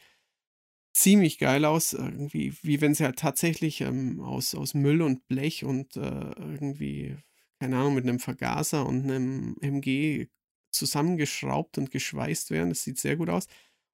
[0.92, 1.92] ziemlich geil aus.
[1.92, 7.16] Irgendwie, wie wenn sie halt tatsächlich ähm, aus, aus Müll und Blech und äh, irgendwie,
[7.58, 10.28] keine Ahnung, mit einem Vergaser und einem MG
[10.70, 12.70] zusammengeschraubt und geschweißt wären.
[12.70, 13.46] Das sieht sehr gut aus.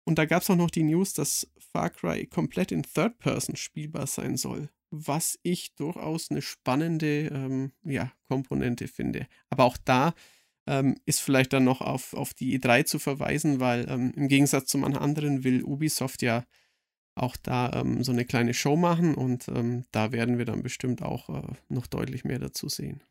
[0.04, 3.56] Und da gab es auch noch die News, dass Far Cry komplett in Third Person
[3.56, 4.70] spielbar sein soll.
[4.90, 9.26] Was ich durchaus eine spannende ähm, ja, Komponente finde.
[9.50, 10.14] Aber auch da
[10.68, 14.66] ähm, ist vielleicht dann noch auf, auf die E3 zu verweisen, weil ähm, im Gegensatz
[14.66, 16.44] zu manchen anderen will Ubisoft ja
[17.16, 21.02] auch da ähm, so eine kleine Show machen und ähm, da werden wir dann bestimmt
[21.02, 23.02] auch äh, noch deutlich mehr dazu sehen.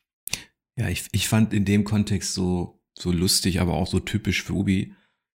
[0.77, 4.53] Ja, ich, ich fand in dem Kontext so, so lustig, aber auch so typisch für
[4.53, 4.93] Ubi.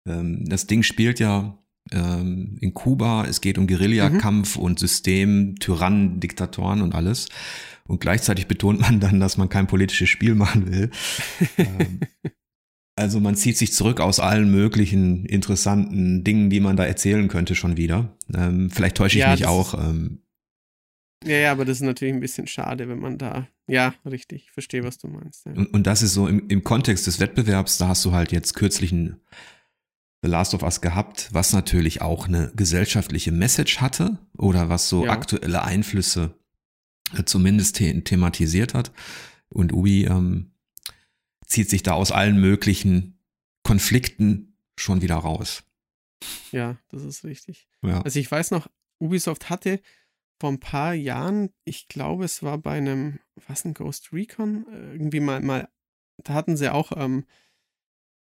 [0.08, 1.58] Ähm, das Ding spielt ja
[1.91, 4.63] ähm, in Kuba, es geht um Guerillakampf mhm.
[4.63, 7.30] und System, Tyrannen, Diktatoren und alles.
[7.86, 10.91] Und gleichzeitig betont man dann, dass man kein politisches Spiel machen will.
[12.97, 17.55] also man zieht sich zurück aus allen möglichen interessanten Dingen, die man da erzählen könnte
[17.55, 18.17] schon wieder.
[18.33, 19.75] Ähm, vielleicht täusche ich ja, mich auch.
[19.75, 20.23] Ähm,
[21.23, 24.51] ja, ja, aber das ist natürlich ein bisschen schade, wenn man da, ja, richtig, ich
[24.51, 25.45] verstehe, was du meinst.
[25.45, 25.53] Ja.
[25.53, 28.55] Und, und, das ist so im, im Kontext des Wettbewerbs, da hast du halt jetzt
[28.55, 29.21] kürzlich ein
[30.23, 35.05] The Last of Us gehabt, was natürlich auch eine gesellschaftliche Message hatte oder was so
[35.05, 35.12] ja.
[35.12, 36.33] aktuelle Einflüsse
[37.15, 38.91] äh, zumindest the thematisiert hat.
[39.49, 40.51] Und Ubi ähm,
[41.47, 43.19] zieht sich da aus allen möglichen
[43.63, 45.63] Konflikten schon wieder raus.
[46.51, 47.67] Ja, das ist richtig.
[47.81, 48.01] Ja.
[48.01, 49.79] Also ich weiß noch, Ubisoft hatte
[50.39, 55.19] vor ein paar Jahren, ich glaube, es war bei einem, was ein Ghost Recon, irgendwie
[55.19, 55.67] mal, mal,
[56.23, 57.25] da hatten sie auch ähm,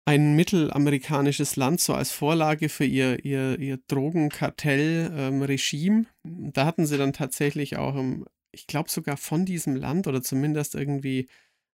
[0.06, 6.06] ein mittelamerikanisches Land so als Vorlage für ihr, ihr, ihr Drogenkartell-Regime.
[6.24, 10.22] Ähm, da hatten sie dann tatsächlich auch, ähm, ich glaube sogar von diesem Land oder
[10.22, 11.28] zumindest irgendwie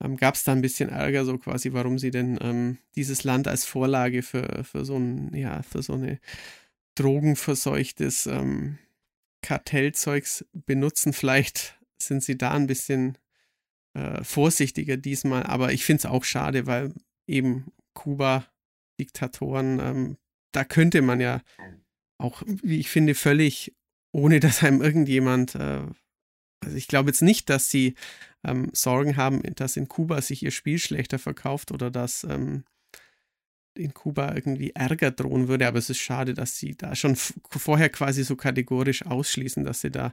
[0.03, 3.49] ähm, gab es da ein bisschen Ärger, so quasi, warum sie denn ähm, dieses Land
[3.49, 6.21] als Vorlage für, für so ein, ja, für so eine
[6.95, 8.79] drogenverseuchtes ähm,
[9.43, 11.13] Kartellzeugs benutzen.
[11.13, 13.19] Vielleicht sind sie da ein bisschen
[13.95, 16.93] äh, vorsichtiger diesmal, aber ich finde es auch schade, weil
[17.27, 18.47] eben Kuba,
[19.01, 20.17] Diktatoren, ähm,
[20.53, 21.43] da könnte man ja
[22.19, 23.75] auch, wie ich finde, völlig,
[24.13, 25.83] ohne dass einem irgendjemand äh,
[26.61, 27.95] also ich glaube jetzt nicht, dass sie
[28.45, 32.65] ähm, Sorgen haben, dass in Kuba sich ihr Spiel schlechter verkauft oder dass ähm,
[33.77, 37.89] in Kuba irgendwie Ärger drohen würde, aber es ist schade, dass sie da schon vorher
[37.89, 40.13] quasi so kategorisch ausschließen, dass sie da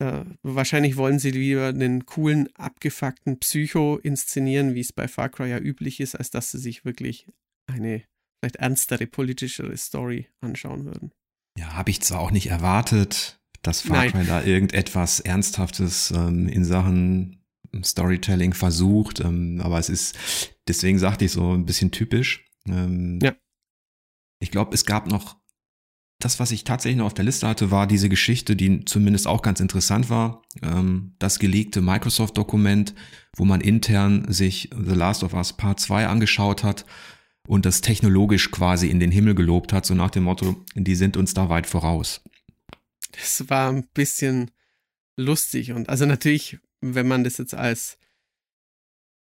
[0.00, 5.50] äh, wahrscheinlich wollen sie lieber einen coolen, abgefuckten Psycho inszenieren, wie es bei Far Cry
[5.50, 7.26] ja üblich ist, als dass sie sich wirklich
[7.66, 8.04] eine
[8.40, 11.12] vielleicht ernstere, politischere Story anschauen würden.
[11.58, 16.64] Ja, habe ich zwar auch nicht erwartet, dass Far Cry da irgendetwas Ernsthaftes ähm, in
[16.64, 17.44] Sachen
[17.82, 20.18] Storytelling versucht, ähm, aber es ist,
[20.66, 22.46] deswegen sagte ich so ein bisschen typisch.
[22.66, 23.34] Ähm, ja.
[24.40, 25.36] Ich glaube, es gab noch
[26.20, 29.40] das, was ich tatsächlich noch auf der Liste hatte, war diese Geschichte, die zumindest auch
[29.40, 30.42] ganz interessant war.
[30.62, 32.94] Ähm, das gelegte Microsoft-Dokument,
[33.36, 36.84] wo man intern sich The Last of Us Part 2 angeschaut hat
[37.48, 41.16] und das technologisch quasi in den Himmel gelobt hat, so nach dem Motto, die sind
[41.16, 42.22] uns da weit voraus.
[43.12, 44.50] Das war ein bisschen
[45.16, 47.98] lustig und also natürlich, wenn man das jetzt als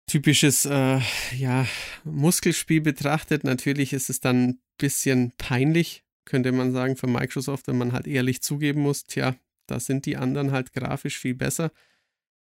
[0.07, 1.01] typisches äh,
[1.37, 1.67] ja,
[2.05, 7.79] Muskelspiel betrachtet, natürlich ist es dann ein bisschen peinlich, könnte man sagen, für Microsoft, wenn
[7.79, 11.71] man halt ehrlich zugeben muss, tja, da sind die anderen halt grafisch viel besser.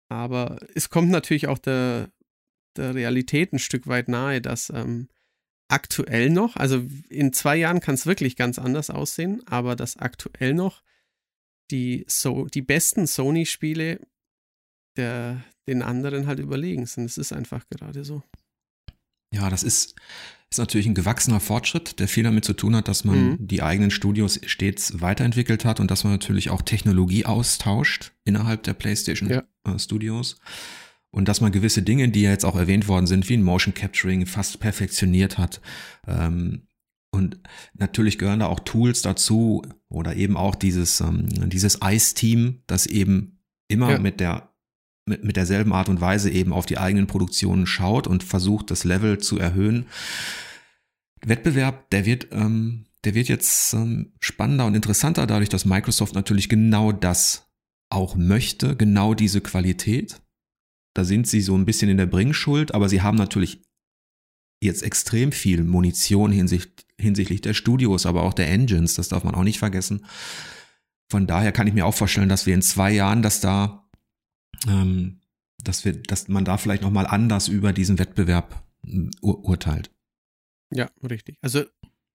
[0.09, 2.11] Aber es kommt natürlich auch der,
[2.77, 5.09] der Realität ein Stück weit nahe, dass ähm,
[5.69, 10.55] aktuell noch, also in zwei Jahren kann es wirklich ganz anders aussehen, aber dass aktuell
[10.55, 10.83] noch
[11.71, 14.01] die, so, die besten Sony-Spiele
[14.99, 17.05] den anderen halt überlegen sind.
[17.05, 18.23] Es ist einfach gerade so.
[19.35, 19.95] Ja, das ist,
[20.51, 23.47] ist natürlich ein gewachsener Fortschritt, der viel damit zu tun hat, dass man mhm.
[23.47, 28.75] die eigenen Studios stets weiterentwickelt hat und dass man natürlich auch Technologie austauscht innerhalb der
[28.75, 29.43] PlayStation ja.
[29.65, 30.39] Äh, Studios.
[31.11, 33.75] Und dass man gewisse Dinge, die ja jetzt auch erwähnt worden sind, wie ein Motion
[33.75, 35.61] Capturing fast perfektioniert hat.
[36.07, 36.67] Ähm,
[37.17, 37.41] und
[37.75, 43.41] natürlich gehören da auch Tools dazu oder eben auch dieses, ähm, dieses Ice-Team, das eben
[43.69, 43.99] immer ja.
[43.99, 44.53] mit der
[45.09, 48.85] mit, mit derselben Art und Weise eben auf die eigenen Produktionen schaut und versucht, das
[48.85, 49.87] Level zu erhöhen.
[51.25, 56.49] Wettbewerb, der wird, ähm, der wird jetzt ähm, spannender und interessanter, dadurch, dass Microsoft natürlich
[56.49, 57.49] genau das
[57.89, 60.21] auch möchte, genau diese Qualität.
[60.95, 63.63] Da sind sie so ein bisschen in der Bringschuld, aber sie haben natürlich
[64.63, 69.35] jetzt extrem viel Munition hinsicht, hinsichtlich der Studios, aber auch der Engines, das darf man
[69.35, 70.07] auch nicht vergessen.
[71.09, 73.89] Von daher kann ich mir auch vorstellen, dass wir in zwei Jahren, dass da
[74.67, 75.21] ähm,
[75.63, 78.63] dass wir, dass man da vielleicht nochmal anders über diesen Wettbewerb
[79.21, 79.91] ur urteilt.
[80.71, 81.39] Ja, richtig.
[81.43, 81.65] Also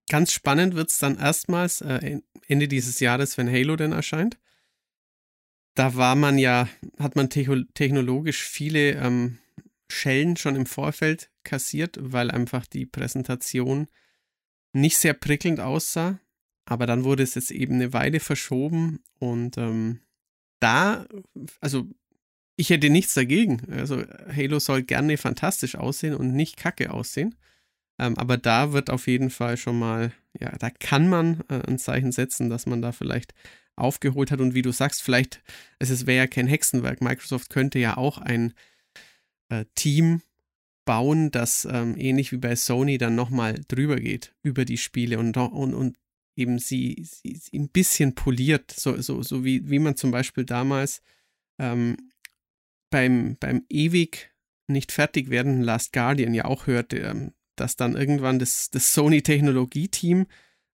[0.08, 4.38] ganz spannend wird es dann erstmals äh, Ende dieses Jahres, wenn Halo denn erscheint.
[5.74, 6.68] Da war man ja,
[6.98, 9.38] hat man te technologisch viele ähm,
[9.88, 13.88] Schellen schon im Vorfeld kassiert, weil einfach die Präsentation
[14.72, 16.18] nicht sehr prickelnd aussah.
[16.64, 20.00] Aber dann wurde es jetzt eben eine Weile verschoben und ähm,
[20.60, 21.06] da,
[21.60, 21.88] also
[22.56, 23.60] ich hätte nichts dagegen.
[23.70, 24.04] Also
[24.34, 27.34] Halo soll gerne fantastisch aussehen und nicht kacke aussehen.
[27.98, 31.78] Ähm, aber da wird auf jeden Fall schon mal, ja, da kann man äh, ein
[31.78, 33.34] Zeichen setzen, dass man da vielleicht
[33.74, 34.40] aufgeholt hat.
[34.40, 35.42] Und wie du sagst, vielleicht,
[35.78, 37.00] es wäre ja kein Hexenwerk.
[37.00, 38.54] Microsoft könnte ja auch ein
[39.48, 40.22] äh, Team
[40.84, 45.36] bauen, das ähm, ähnlich wie bei Sony dann nochmal drüber geht über die Spiele und,
[45.36, 45.96] und, und
[46.36, 50.44] eben sie, sie, sie ein bisschen poliert, so, so, so wie, wie man zum Beispiel
[50.44, 51.02] damals
[51.58, 51.96] ähm,
[52.90, 54.30] beim, beim ewig
[54.68, 60.26] nicht fertig werdenden Last Guardian ja auch hörte, ähm, dass dann irgendwann das, das Sony-Technologie-Team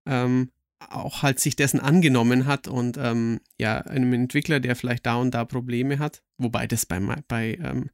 [0.06, 5.16] ähm, auch halt sich dessen angenommen hat und ähm, ja, einem Entwickler, der vielleicht da
[5.16, 7.90] und da Probleme hat, wobei das bei, bei ähm,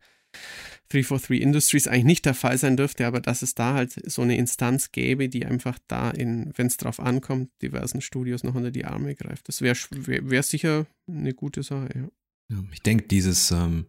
[0.94, 4.38] 343 Industries eigentlich nicht der Fall sein dürfte, aber dass es da halt so eine
[4.38, 8.86] Instanz gäbe, die einfach da in, wenn es drauf ankommt, diversen Studios noch unter die
[8.86, 9.48] Arme greift.
[9.48, 12.56] Das wäre wär, wär sicher eine gute Sache, ja.
[12.56, 13.88] ja ich denke, dieses ähm,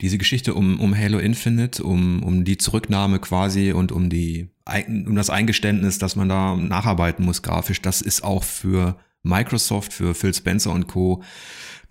[0.00, 4.48] diese Geschichte um, um Halo Infinite, um, um die Zurücknahme quasi und um die
[4.88, 10.14] um das Eingeständnis, dass man da nacharbeiten muss grafisch, das ist auch für Microsoft, für
[10.14, 11.22] Phil Spencer und Co.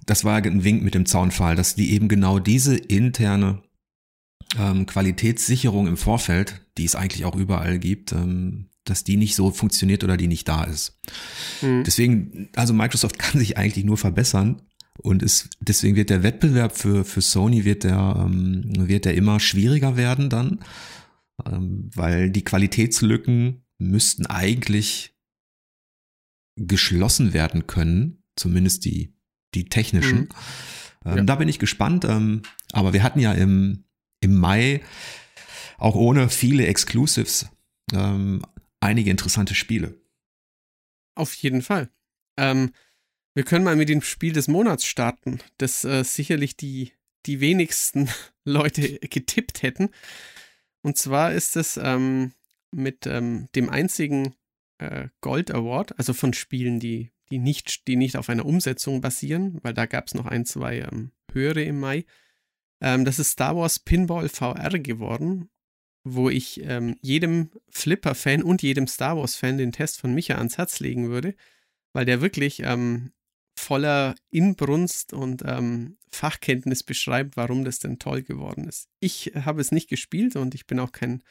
[0.06, 3.62] Das war ein Wink mit dem Zaunfall, dass die eben genau diese interne
[4.58, 9.52] ähm, Qualitätssicherung im Vorfeld, die es eigentlich auch überall gibt, ähm, dass die nicht so
[9.52, 11.00] funktioniert oder die nicht da ist.
[11.62, 11.84] Mhm.
[11.84, 14.62] Deswegen, also Microsoft kann sich eigentlich nur verbessern
[15.00, 19.40] und es, deswegen wird der Wettbewerb für, für Sony wird der, ähm, wird der immer
[19.40, 20.60] schwieriger werden dann,
[21.46, 25.16] ähm, weil die Qualitätslücken müssten eigentlich
[26.56, 29.16] geschlossen werden können, zumindest die,
[29.56, 30.20] die technischen.
[30.20, 30.30] Mhm.
[31.06, 31.24] Ähm, ja.
[31.24, 32.06] Da bin ich gespannt.
[32.06, 32.42] Ähm,
[32.74, 33.86] aber wir hatten ja im,
[34.22, 34.82] im Mai
[35.78, 37.48] auch ohne viele Exclusives
[37.94, 38.42] ähm,
[38.80, 40.00] einige interessante Spiele.
[41.16, 41.90] Auf jeden Fall.
[42.38, 42.72] Ähm,
[43.34, 46.92] wir können mal mit dem Spiel des Monats starten, das äh, sicherlich die,
[47.26, 48.10] die wenigsten
[48.46, 49.90] Leute getippt hätten.
[50.82, 52.34] Und zwar ist es ähm,
[52.72, 54.36] mit ähm, dem einzigen
[54.80, 59.60] äh, Gold Award, also von Spielen, die, die, nicht, die nicht auf einer Umsetzung basieren,
[59.64, 62.06] weil da gab es noch ein, zwei ähm, höhere im Mai.
[62.82, 65.50] Ähm, das ist Star Wars Pinball VR geworden.
[66.04, 70.80] wo ich ähm, jedem Flipper-Fan und jedem Star Wars-Fan den Test von Micha ans Herz
[70.80, 71.36] legen würde,
[71.94, 73.12] weil der wirklich ähm,
[73.56, 78.90] voller Inbrunst und ähm, Fachkenntnis beschreibt, warum das denn toll geworden ist.
[79.00, 81.22] Ich habe es nicht gespielt und ich bin auch kein,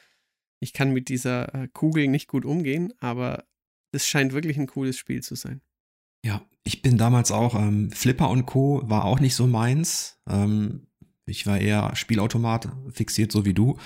[0.61, 3.45] ich kann mit dieser äh, Kugel nicht gut umgehen, aber
[3.93, 5.63] es scheint wirklich ein cooles Spiel zu sein.
[6.25, 8.83] Ja, ich bin damals auch, ähm, Flipper und Co.
[8.85, 10.21] war auch nicht so meins.
[10.29, 10.87] Ähm,
[11.31, 13.79] ich war eher Spielautomat fixiert, so wie du.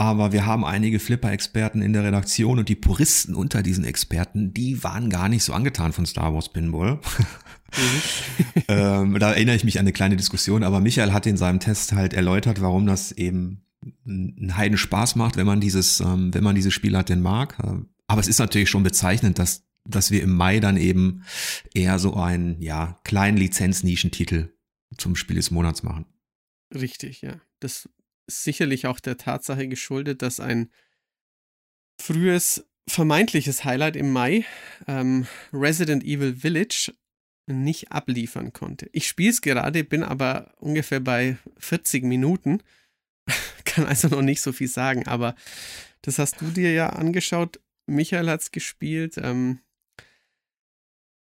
[0.00, 4.82] Aber wir haben einige Flipper-Experten in der Redaktion und die Puristen unter diesen Experten, die
[4.82, 6.94] waren gar nicht so angetan von Star Wars Pinball.
[6.94, 7.02] Mhm.
[8.68, 11.92] ähm, da erinnere ich mich an eine kleine Diskussion, aber Michael hat in seinem Test
[11.92, 13.66] halt erläutert, warum das eben
[14.06, 17.58] einen Heiden Spaß macht, wenn man dieses, ähm, wenn man dieses Spiel hat, den mag.
[18.06, 21.24] Aber es ist natürlich schon bezeichnend, dass, dass wir im Mai dann eben
[21.74, 24.52] eher so einen, ja, kleinen Lizenz-Nischentitel
[24.96, 26.06] zum Spiel des Monats machen.
[26.74, 27.40] Richtig, ja.
[27.60, 27.88] Das
[28.26, 30.70] sicherlich auch der Tatsache geschuldet, dass ein
[32.00, 34.44] frühes vermeintliches Highlight im Mai,
[34.86, 36.92] ähm, Resident Evil Village,
[37.46, 38.88] nicht abliefern konnte.
[38.92, 42.62] Ich spiele es gerade, bin aber ungefähr bei 40 Minuten,
[43.64, 45.34] kann also noch nicht so viel sagen, aber
[46.02, 47.60] das hast du dir ja angeschaut.
[47.86, 49.18] Michael hat es gespielt.
[49.18, 49.60] Ähm,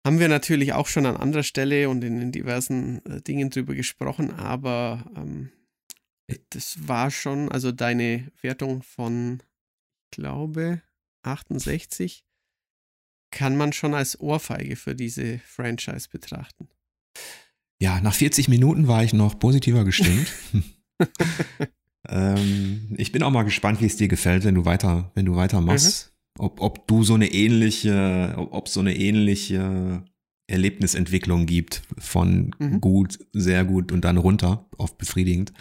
[0.04, 3.74] haben wir natürlich auch schon an anderer Stelle und in, in diversen äh, Dingen drüber
[3.74, 5.50] gesprochen, aber ähm,
[6.50, 9.42] das war schon, also deine Wertung von,
[10.04, 10.82] ich glaube,
[11.22, 12.24] 68
[13.30, 16.68] kann man schon als Ohrfeige für diese Franchise betrachten.
[17.80, 20.32] Ja, nach 40 Minuten war ich noch positiver gestimmt.
[22.08, 25.34] ähm, ich bin auch mal gespannt, wie es dir gefällt, wenn du weiter, wenn du
[25.34, 26.08] weitermachst.
[26.08, 26.13] Mhm.
[26.38, 30.04] Ob, ob du so eine ähnliche, ob es so eine ähnliche
[30.46, 32.80] Erlebnisentwicklung gibt von mhm.
[32.80, 35.52] gut, sehr gut und dann runter, oft befriedigend.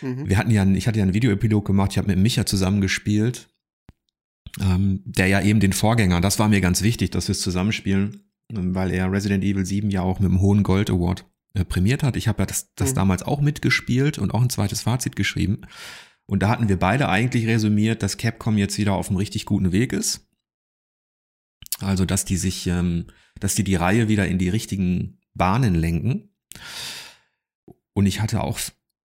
[0.00, 0.28] Mhm.
[0.28, 3.48] Wir hatten ja, ich hatte ja einen Videoepilog gemacht, ich habe mit Micha zusammengespielt,
[4.60, 8.22] ähm, der ja eben den Vorgänger, das war mir ganz wichtig, dass wir es zusammenspielen,
[8.54, 12.02] ähm, weil er Resident Evil 7 ja auch mit dem hohen Gold Award äh, prämiert
[12.02, 12.16] hat.
[12.16, 12.96] Ich habe ja das, das mhm.
[12.96, 15.62] damals auch mitgespielt und auch ein zweites Fazit geschrieben.
[16.26, 19.72] Und da hatten wir beide eigentlich resümiert, dass Capcom jetzt wieder auf einem richtig guten
[19.72, 20.28] Weg ist.
[21.80, 23.06] Also, dass die sich, ähm,
[23.38, 26.30] dass die die Reihe wieder in die richtigen Bahnen lenken.
[27.92, 28.58] Und ich hatte auch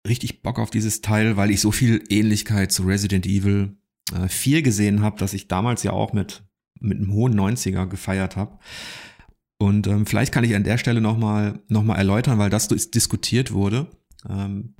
[0.07, 3.77] richtig Bock auf dieses Teil, weil ich so viel Ähnlichkeit zu Resident Evil
[4.13, 6.43] äh, 4 gesehen habe, dass ich damals ja auch mit,
[6.79, 8.59] mit einem hohen 90er gefeiert habe.
[9.57, 13.53] Und ähm, vielleicht kann ich an der Stelle nochmal noch mal erläutern, weil das diskutiert
[13.53, 13.87] wurde.
[14.27, 14.75] Ähm,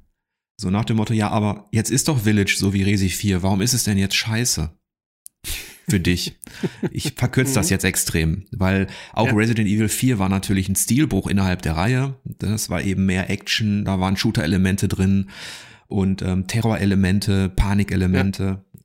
[0.63, 3.61] so nach dem Motto, ja, aber jetzt ist doch Village so wie Resi 4, warum
[3.61, 4.71] ist es denn jetzt scheiße?
[5.89, 6.37] für dich.
[6.91, 7.71] Ich verkürze das mhm.
[7.71, 9.33] jetzt extrem, weil auch ja.
[9.33, 12.15] Resident Evil 4 war natürlich ein Stilbruch innerhalb der Reihe.
[12.23, 15.29] Das war eben mehr Action, da waren Shooter-Elemente drin
[15.87, 18.43] und ähm, Terror-Elemente, Panik-Elemente.
[18.43, 18.81] Ja.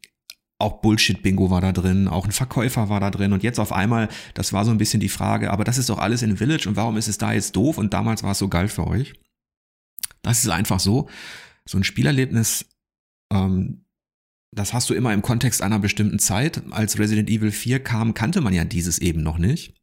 [0.61, 4.09] Auch Bullshit-Bingo war da drin, auch ein Verkäufer war da drin und jetzt auf einmal,
[4.35, 6.75] das war so ein bisschen die Frage, aber das ist doch alles in Village und
[6.75, 9.15] warum ist es da jetzt doof und damals war es so geil für euch?
[10.23, 11.09] Das ist einfach so.
[11.69, 12.67] So ein Spielerlebnis
[13.33, 13.85] ähm,
[14.53, 16.63] das hast du immer im Kontext einer bestimmten Zeit.
[16.71, 19.75] Als Resident Evil 4 kam, kannte man ja dieses eben noch nicht.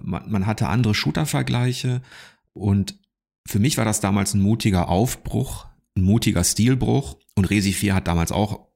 [0.00, 2.00] Man, man hatte andere Shooter-Vergleiche
[2.52, 2.98] und
[3.48, 8.06] für mich war das damals ein mutiger Aufbruch, ein mutiger Stilbruch und Resi 4 hat
[8.06, 8.68] damals auch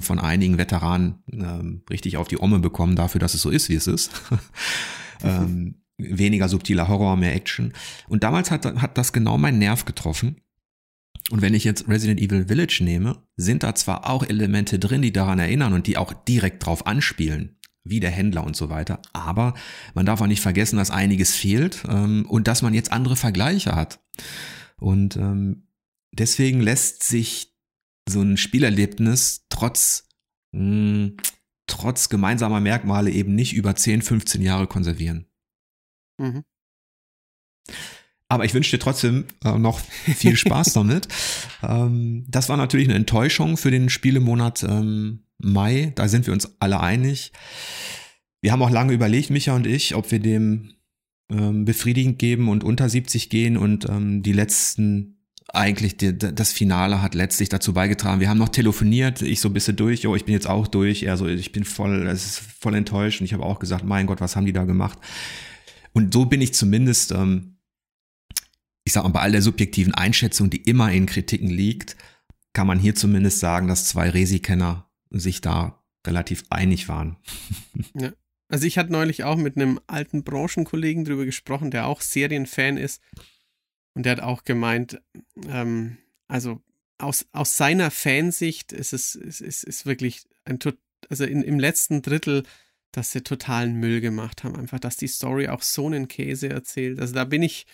[0.00, 3.74] von einigen Veteranen ähm, richtig auf die Omme bekommen dafür, dass es so ist, wie
[3.74, 4.12] es ist.
[5.24, 7.72] ähm, weniger subtiler Horror, mehr Action.
[8.06, 10.40] Und damals hat, hat das genau meinen Nerv getroffen.
[11.30, 15.12] Und wenn ich jetzt Resident Evil Village nehme, sind da zwar auch Elemente drin, die
[15.12, 19.54] daran erinnern und die auch direkt drauf anspielen, wie der Händler und so weiter, aber
[19.94, 23.74] man darf auch nicht vergessen, dass einiges fehlt ähm, und dass man jetzt andere Vergleiche
[23.74, 24.00] hat.
[24.76, 25.68] Und ähm,
[26.12, 27.54] deswegen lässt sich
[28.08, 30.08] so ein Spielerlebnis trotz,
[30.52, 31.16] mh, hm,
[31.66, 35.26] trotz gemeinsamer Merkmale eben nicht über 10, 15 Jahre konservieren.
[36.18, 36.44] Mhm.
[38.30, 41.08] Aber ich wünsche dir trotzdem äh, noch viel Spaß damit.
[41.62, 45.92] Ähm, das war natürlich eine Enttäuschung für den Spielemonat ähm, Mai.
[45.96, 47.32] Da sind wir uns alle einig.
[48.40, 50.74] Wir haben auch lange überlegt, Micha und ich, ob wir dem
[51.28, 55.16] ähm, befriedigend geben und unter 70 gehen und ähm, die letzten
[55.52, 58.20] eigentlich die, das Finale hat letztlich dazu beigetragen.
[58.20, 61.02] Wir haben noch telefoniert, ich so ein bisschen durch, jo, ich bin jetzt auch durch,
[61.02, 64.06] er so, ich bin voll, es ist voll enttäuscht und ich habe auch gesagt, mein
[64.06, 65.00] Gott, was haben die da gemacht?
[65.92, 67.56] Und so bin ich zumindest ähm,
[68.90, 71.96] ich sag mal, bei all der subjektiven Einschätzung, die immer in Kritiken liegt,
[72.52, 77.16] kann man hier zumindest sagen, dass zwei Resi-Kenner sich da relativ einig waren.
[77.94, 78.12] Ja.
[78.48, 83.00] Also ich hatte neulich auch mit einem alten Branchenkollegen drüber gesprochen, der auch Serienfan ist.
[83.94, 85.00] Und der hat auch gemeint,
[85.46, 86.60] ähm, also
[86.98, 90.58] aus, aus seiner Fansicht ist es ist, ist, ist wirklich ein
[91.08, 92.42] also in, im letzten Drittel,
[92.90, 94.56] dass sie totalen Müll gemacht haben.
[94.56, 96.98] Einfach, dass die Story auch so einen Käse erzählt.
[96.98, 97.66] Also da bin ich,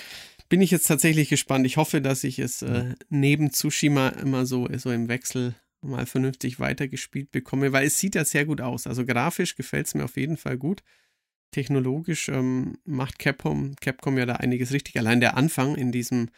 [0.49, 1.67] bin ich jetzt tatsächlich gespannt.
[1.67, 6.61] Ich hoffe, dass ich es äh, neben Tsushima immer so, so im Wechsel mal vernünftig
[6.61, 8.87] weitergespielt bekomme, weil es sieht ja sehr gut aus.
[8.87, 10.83] Also grafisch gefällt es mir auf jeden Fall gut.
[11.53, 14.99] Technologisch ähm, macht Capcom, Capcom ja da einiges richtig.
[14.99, 16.31] Allein der Anfang in diesem,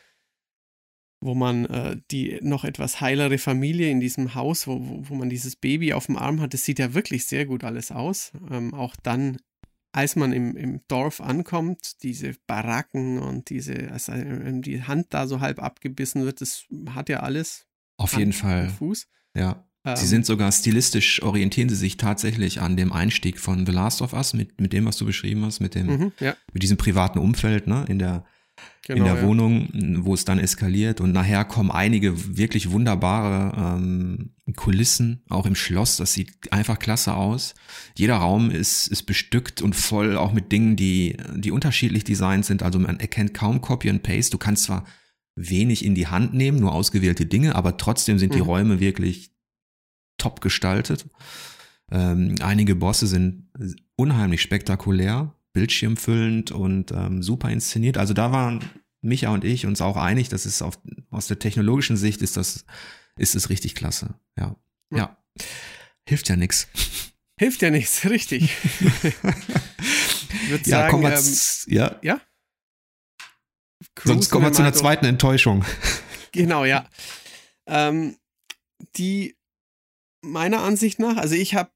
[1.20, 5.56] wo man äh, die noch etwas heilere Familie in diesem Haus, wo, wo, man dieses
[5.56, 8.32] Baby auf dem Arm hat, das sieht ja wirklich sehr gut alles aus.
[8.50, 9.38] Ähm, auch dann
[9.98, 15.40] als man im, im Dorf ankommt, diese Baracken und diese, also die Hand da so
[15.40, 17.66] halb abgebissen wird, das hat ja alles.
[17.96, 18.68] Auf Hand jeden Fall.
[18.68, 19.08] Fuß.
[19.34, 19.66] Ja.
[19.84, 24.00] Ähm, sie sind sogar stilistisch, orientieren sie sich tatsächlich an dem Einstieg von The Last
[24.00, 26.36] of Us, mit, mit dem, was du beschrieben hast, mit dem, mhm, ja.
[26.52, 28.24] mit diesem privaten Umfeld, ne, in der,
[28.86, 29.26] genau, in der ja.
[29.28, 29.68] Wohnung,
[30.04, 31.00] wo es dann eskaliert.
[31.00, 35.96] Und nachher kommen einige wirklich wunderbare ähm, Kulissen, auch im Schloss.
[35.96, 37.54] Das sieht einfach klasse aus.
[37.96, 42.62] Jeder Raum ist, ist bestückt und voll auch mit Dingen, die, die unterschiedlich designt sind.
[42.62, 44.32] Also man erkennt kaum Copy and Paste.
[44.32, 44.84] Du kannst zwar
[45.36, 48.36] wenig in die Hand nehmen, nur ausgewählte Dinge, aber trotzdem sind mhm.
[48.36, 49.30] die Räume wirklich
[50.16, 51.06] top gestaltet.
[51.90, 53.48] Ähm, einige Bosse sind
[53.96, 57.98] unheimlich spektakulär, bildschirmfüllend und ähm, super inszeniert.
[57.98, 58.64] Also da waren
[59.00, 60.78] Micha und ich uns auch einig, dass es auf,
[61.10, 62.64] aus der technologischen Sicht ist das,
[63.16, 64.14] ist es richtig klasse.
[64.38, 64.54] Ja.
[64.92, 64.98] Ja.
[64.98, 65.16] ja.
[66.06, 66.68] Hilft ja nichts.
[67.40, 68.56] Hilft ja nichts, richtig.
[70.48, 71.34] ja, sagen, kommen wir ähm,
[71.66, 71.98] ja.
[72.02, 72.20] Ja.
[74.04, 75.64] Sonst kommen wir zu einer zweiten Enttäuschung.
[76.30, 76.88] Genau, ja.
[77.66, 78.16] Ähm,
[78.96, 79.36] die
[80.20, 81.70] meiner Ansicht nach, also ich habe,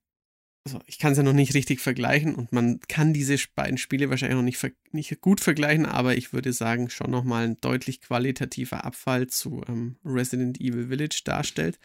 [0.65, 4.11] also ich kann es ja noch nicht richtig vergleichen und man kann diese beiden Spiele
[4.11, 8.85] wahrscheinlich noch nicht, nicht gut vergleichen, aber ich würde sagen, schon nochmal ein deutlich qualitativer
[8.85, 11.79] Abfall zu ähm, Resident Evil Village darstellt.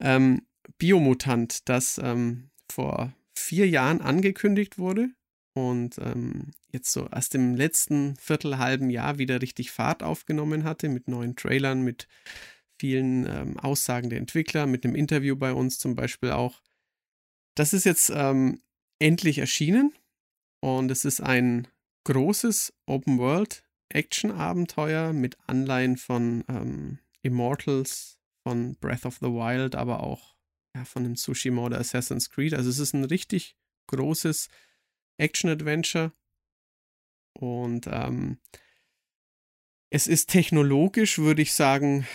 [0.00, 0.42] Ähm,
[0.78, 5.08] Biomutant, das ähm, vor vier Jahren angekündigt wurde
[5.54, 11.08] und ähm, jetzt so erst im letzten viertelhalben Jahr wieder richtig Fahrt aufgenommen hatte mit
[11.08, 12.08] neuen Trailern, mit
[12.78, 16.60] vielen ähm, Aussagen der Entwickler, mit einem Interview bei uns zum Beispiel auch.
[17.54, 18.60] Das ist jetzt ähm,
[18.98, 19.92] endlich erschienen
[20.60, 21.68] und es ist ein
[22.04, 29.76] großes Open World Action Abenteuer mit Anleihen von ähm, Immortals, von Breath of the Wild,
[29.76, 30.34] aber auch
[30.74, 32.54] ja, von dem Tsushima oder Assassin's Creed.
[32.54, 34.48] Also es ist ein richtig großes
[35.16, 36.12] Action Adventure
[37.34, 38.38] und ähm,
[39.90, 42.06] es ist technologisch, würde ich sagen,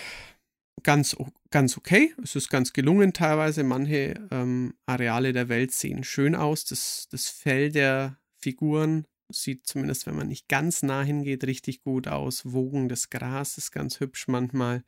[0.84, 1.16] ganz,
[1.52, 2.14] ganz okay.
[2.24, 3.64] Es ist ganz gelungen teilweise.
[3.64, 6.66] Manche ähm, Areale der Welt sehen schön aus.
[6.66, 12.08] Das, das Fell der Figuren sieht zumindest, wenn man nicht ganz nah hingeht, richtig gut
[12.08, 12.52] aus.
[12.52, 14.84] Wogen des Gras ist ganz hübsch manchmal.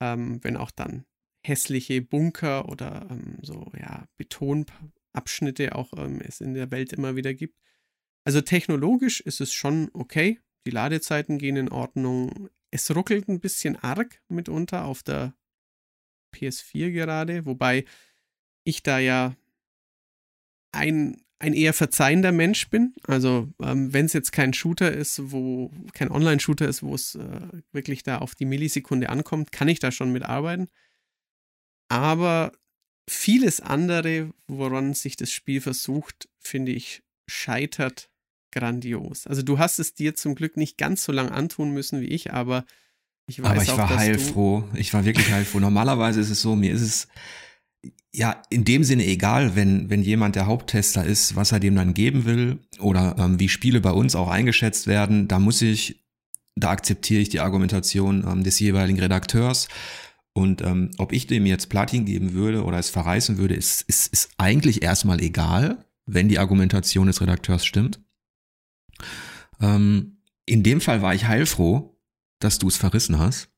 [0.00, 1.04] Ähm, wenn auch dann
[1.44, 7.34] hässliche Bunker oder ähm, so, ja, Betonabschnitte auch ähm, es in der Welt immer wieder
[7.34, 7.58] gibt.
[8.24, 10.40] Also technologisch ist es schon okay.
[10.66, 12.48] Die Ladezeiten gehen in Ordnung.
[12.70, 15.34] Es ruckelt ein bisschen arg mitunter auf der
[16.34, 17.84] PS4 gerade, wobei
[18.64, 19.36] ich da ja
[20.72, 22.94] ein, ein eher verzeihender Mensch bin.
[23.06, 27.48] Also ähm, wenn es jetzt kein Shooter ist, wo kein Online-Shooter ist, wo es äh,
[27.72, 30.68] wirklich da auf die Millisekunde ankommt, kann ich da schon mitarbeiten.
[31.88, 32.52] Aber
[33.08, 38.10] vieles andere, woran sich das Spiel versucht, finde ich, scheitert
[38.54, 39.26] grandios.
[39.26, 42.32] Also du hast es dir zum Glück nicht ganz so lang antun müssen wie ich,
[42.32, 42.64] aber
[43.26, 44.64] ich weiß Aber ich auch, war heilfroh.
[44.74, 45.60] Ich war wirklich heilfroh.
[45.60, 47.08] Normalerweise ist es so, mir ist es
[48.12, 51.94] ja in dem Sinne egal, wenn, wenn jemand der Haupttester ist, was er dem dann
[51.94, 55.26] geben will oder ähm, wie Spiele bei uns auch eingeschätzt werden.
[55.26, 56.04] Da muss ich,
[56.54, 59.68] da akzeptiere ich die Argumentation ähm, des jeweiligen Redakteurs.
[60.34, 64.12] Und ähm, ob ich dem jetzt Platin geben würde oder es verreißen würde, ist, ist,
[64.12, 68.00] ist eigentlich erstmal egal, wenn die Argumentation des Redakteurs stimmt.
[69.60, 71.98] Ähm, in dem Fall war ich heilfroh,
[72.38, 73.48] dass du es verrissen hast.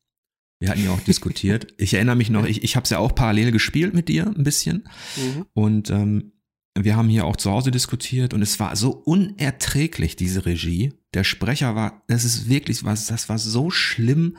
[0.59, 1.73] Wir hatten ja auch diskutiert.
[1.79, 4.45] Ich erinnere mich noch, ich, ich habe es ja auch parallel gespielt mit dir ein
[4.45, 4.89] bisschen.
[5.17, 5.47] Mhm.
[5.53, 6.33] Und ähm,
[6.79, 10.93] wir haben hier auch zu Hause diskutiert und es war so unerträglich, diese Regie.
[11.15, 14.37] Der Sprecher war, das ist wirklich was, das war so schlimm,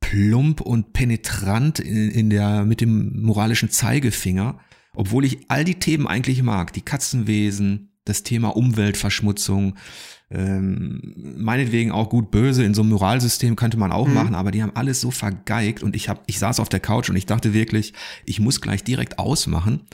[0.00, 4.58] plump und penetrant in, in der, mit dem moralischen Zeigefinger.
[4.94, 9.76] Obwohl ich all die Themen eigentlich mag, die Katzenwesen, das Thema Umweltverschmutzung,
[10.30, 14.14] ähm, meinetwegen auch gut böse in so einem Moralsystem könnte man auch mhm.
[14.14, 17.08] machen, aber die haben alles so vergeigt und ich hab, ich saß auf der Couch
[17.08, 17.94] und ich dachte wirklich,
[18.26, 19.86] ich muss gleich direkt ausmachen.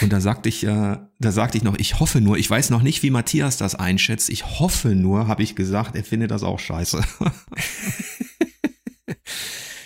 [0.00, 2.82] Und da sagte ich, äh, da sagte ich noch, ich hoffe nur, ich weiß noch
[2.82, 4.30] nicht, wie Matthias das einschätzt.
[4.30, 7.02] Ich hoffe nur, habe ich gesagt, er findet das auch scheiße.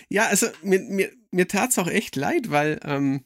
[0.09, 3.25] Ja, also mir, mir, mir tat es auch echt leid, weil, ähm,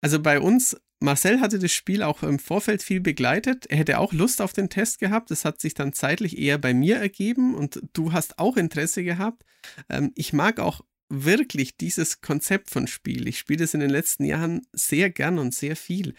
[0.00, 3.66] also bei uns, Marcel hatte das Spiel auch im Vorfeld viel begleitet.
[3.66, 5.30] Er hätte auch Lust auf den Test gehabt.
[5.30, 9.44] Das hat sich dann zeitlich eher bei mir ergeben und du hast auch Interesse gehabt.
[9.88, 13.28] Ähm, ich mag auch wirklich dieses Konzept von Spiel.
[13.28, 16.14] Ich spiele das in den letzten Jahren sehr gern und sehr viel.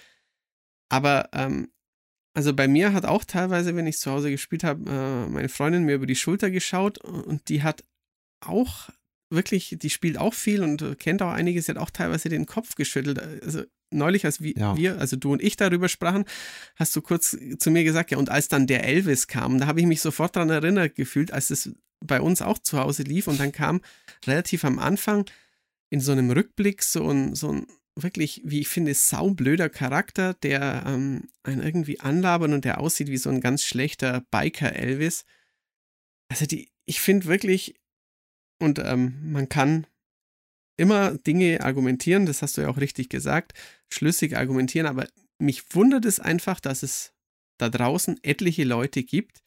[0.89, 1.71] Aber ähm,
[2.33, 5.83] also bei mir hat auch teilweise, wenn ich zu Hause gespielt habe, äh, meine Freundin
[5.83, 7.83] mir über die Schulter geschaut und die hat
[8.39, 8.89] auch
[9.29, 12.75] wirklich, die spielt auch viel und kennt auch einiges, sie hat auch teilweise den Kopf
[12.75, 13.19] geschüttelt.
[13.43, 14.77] Also neulich, als wir, ja.
[14.77, 16.25] wir, also du und ich darüber sprachen,
[16.75, 19.79] hast du kurz zu mir gesagt, ja, und als dann der Elvis kam, da habe
[19.79, 23.39] ich mich sofort daran erinnert gefühlt, als es bei uns auch zu Hause lief und
[23.39, 23.81] dann kam
[24.25, 25.25] relativ am Anfang
[25.89, 30.83] in so einem Rückblick so ein, so ein wirklich, wie ich finde, saublöder Charakter, der
[30.85, 35.25] ähm, einen irgendwie anlabert und der aussieht wie so ein ganz schlechter Biker-Elvis.
[36.29, 37.75] Also die, ich finde wirklich,
[38.59, 39.87] und ähm, man kann
[40.77, 43.53] immer Dinge argumentieren, das hast du ja auch richtig gesagt,
[43.89, 45.07] schlüssig argumentieren, aber
[45.37, 47.13] mich wundert es einfach, dass es
[47.57, 49.41] da draußen etliche Leute gibt,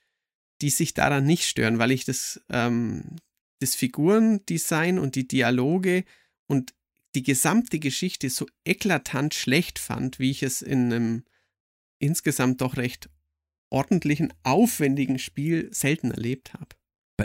[0.61, 3.17] die sich daran nicht stören, weil ich das, ähm,
[3.61, 6.05] das Figurendesign und die Dialoge
[6.47, 6.75] und
[7.15, 11.25] die gesamte Geschichte so eklatant schlecht fand, wie ich es in einem
[11.99, 13.09] insgesamt doch recht
[13.71, 16.77] ordentlichen, aufwendigen Spiel selten erlebt habe.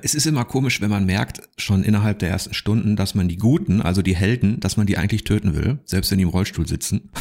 [0.03, 3.37] Es ist immer komisch, wenn man merkt, schon innerhalb der ersten Stunden, dass man die
[3.37, 6.67] Guten, also die Helden, dass man die eigentlich töten will, selbst wenn die im Rollstuhl
[6.67, 7.11] sitzen.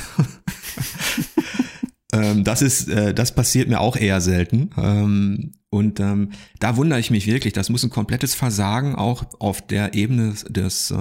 [2.13, 4.71] ähm, das ist, äh, das passiert mir auch eher selten.
[4.77, 7.53] Ähm, und ähm, da wundere ich mich wirklich.
[7.53, 10.95] Das muss ein komplettes Versagen auch auf der Ebene des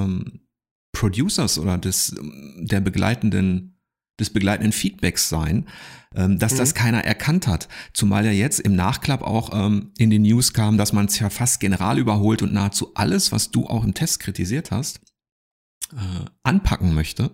[0.91, 2.15] Producers oder des
[2.57, 3.74] der begleitenden
[4.20, 5.68] des begleitenden Feedbacks sein,
[6.16, 6.57] ähm, dass mhm.
[6.57, 7.68] das keiner erkannt hat.
[7.93, 11.30] Zumal ja jetzt im Nachklapp auch ähm, in den News kam, dass man es ja
[11.30, 15.01] fast general überholt und nahezu alles, was du auch im Test kritisiert hast,
[15.93, 17.32] äh, anpacken möchte.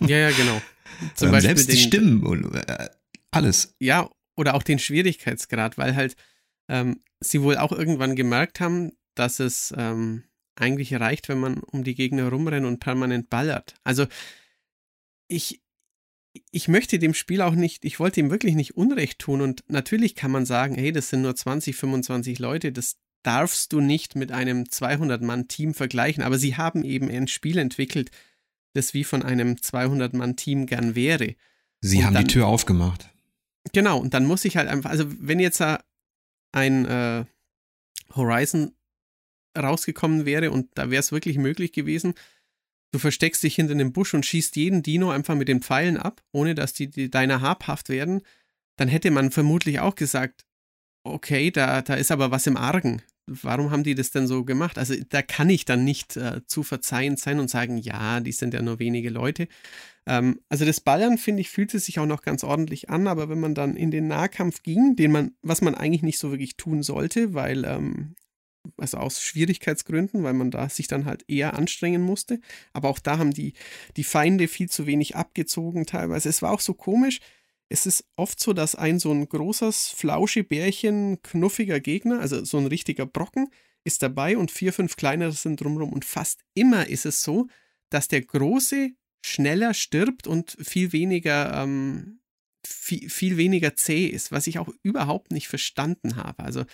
[0.00, 0.60] Ja, ja, genau.
[1.14, 2.88] Zum ähm, selbst die Stimmen und äh,
[3.30, 3.74] alles.
[3.80, 6.16] Ja, oder auch den Schwierigkeitsgrad, weil halt
[6.68, 10.24] ähm, sie wohl auch irgendwann gemerkt haben, dass es ähm,
[10.56, 13.74] eigentlich reicht, wenn man um die Gegner rumrennt und permanent ballert.
[13.84, 14.06] Also
[15.28, 15.61] ich,
[16.50, 20.14] ich möchte dem Spiel auch nicht, ich wollte ihm wirklich nicht Unrecht tun und natürlich
[20.14, 24.32] kann man sagen, hey, das sind nur 20, 25 Leute, das darfst du nicht mit
[24.32, 28.10] einem 200-Mann-Team vergleichen, aber sie haben eben ein Spiel entwickelt,
[28.74, 31.34] das wie von einem 200-Mann-Team gern wäre.
[31.80, 33.08] Sie und haben dann, die Tür aufgemacht.
[33.72, 35.62] Genau, und dann muss ich halt einfach, also wenn jetzt
[36.52, 37.24] ein äh,
[38.14, 38.72] Horizon
[39.56, 42.14] rausgekommen wäre und da wäre es wirklich möglich gewesen,
[42.92, 46.22] du versteckst dich hinter einem Busch und schießt jeden Dino einfach mit den Pfeilen ab,
[46.32, 48.22] ohne dass die, die deiner habhaft werden,
[48.76, 50.44] dann hätte man vermutlich auch gesagt,
[51.04, 53.02] okay, da, da ist aber was im Argen.
[53.26, 54.78] Warum haben die das denn so gemacht?
[54.78, 58.52] Also da kann ich dann nicht äh, zu verzeihend sein und sagen, ja, die sind
[58.52, 59.46] ja nur wenige Leute.
[60.06, 63.38] Ähm, also das Ballern, finde ich, fühlte sich auch noch ganz ordentlich an, aber wenn
[63.38, 66.82] man dann in den Nahkampf ging, den man, was man eigentlich nicht so wirklich tun
[66.82, 68.16] sollte, weil ähm,
[68.76, 72.40] also aus Schwierigkeitsgründen, weil man da sich dann halt eher anstrengen musste.
[72.72, 73.54] Aber auch da haben die,
[73.96, 76.28] die Feinde viel zu wenig abgezogen teilweise.
[76.28, 77.20] Es war auch so komisch.
[77.68, 82.66] Es ist oft so, dass ein so ein großes, Flauschebärchen, knuffiger Gegner, also so ein
[82.66, 83.48] richtiger Brocken,
[83.84, 85.92] ist dabei und vier, fünf kleinere sind drumherum.
[85.92, 87.48] Und fast immer ist es so,
[87.90, 88.90] dass der große
[89.24, 92.20] schneller stirbt und viel weniger, ähm,
[92.66, 96.42] viel, viel weniger zäh ist, was ich auch überhaupt nicht verstanden habe.
[96.44, 96.64] Also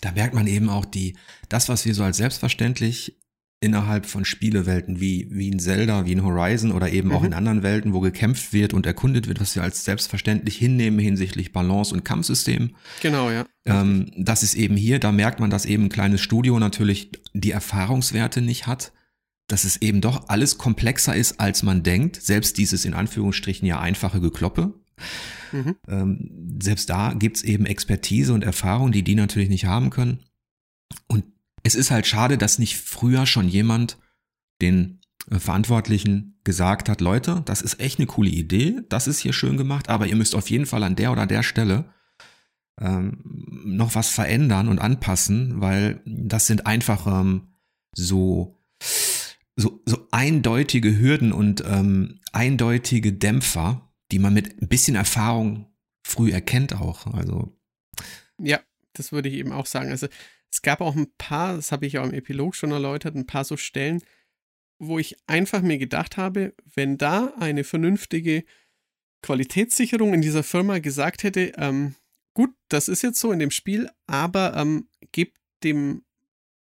[0.00, 1.16] da merkt man eben auch die,
[1.48, 3.16] das, was wir so als selbstverständlich
[3.64, 7.14] innerhalb von Spielewelten wie, wie in Zelda, wie in Horizon oder eben mhm.
[7.14, 10.98] auch in anderen Welten, wo gekämpft wird und erkundet wird, was wir als selbstverständlich hinnehmen
[10.98, 12.76] hinsichtlich Balance und Kampfsystem.
[13.00, 13.46] Genau, ja.
[13.64, 17.52] Ähm, das ist eben hier, da merkt man, dass eben ein kleines Studio natürlich die
[17.52, 18.92] Erfahrungswerte nicht hat,
[19.48, 22.20] dass es eben doch alles komplexer ist, als man denkt.
[22.20, 24.74] Selbst dieses in Anführungsstrichen ja einfache Gekloppe.
[25.52, 25.76] Mhm.
[25.88, 30.20] Ähm, selbst da gibt's eben Expertise und Erfahrung, die die natürlich nicht haben können.
[31.06, 31.24] Und
[31.62, 33.98] es ist halt schade, dass nicht früher schon jemand
[34.60, 39.32] den äh, Verantwortlichen gesagt hat, Leute, das ist echt eine coole Idee, das ist hier
[39.32, 41.86] schön gemacht, aber ihr müsst auf jeden Fall an der oder der Stelle
[42.80, 43.22] ähm,
[43.64, 47.54] noch was verändern und anpassen, weil das sind einfach ähm,
[47.92, 48.58] so,
[49.56, 55.66] so, so eindeutige Hürden und ähm, eindeutige Dämpfer, die man mit ein bisschen Erfahrung
[56.06, 57.08] früh erkennt auch.
[57.08, 57.52] Also.
[58.38, 58.60] Ja,
[58.92, 59.90] das würde ich eben auch sagen.
[59.90, 60.06] Also
[60.52, 63.42] es gab auch ein paar, das habe ich auch im Epilog schon erläutert, ein paar
[63.42, 64.02] so Stellen,
[64.78, 68.44] wo ich einfach mir gedacht habe, wenn da eine vernünftige
[69.22, 71.96] Qualitätssicherung in dieser Firma gesagt hätte, ähm,
[72.34, 76.04] gut, das ist jetzt so in dem Spiel, aber ähm, gebt dem,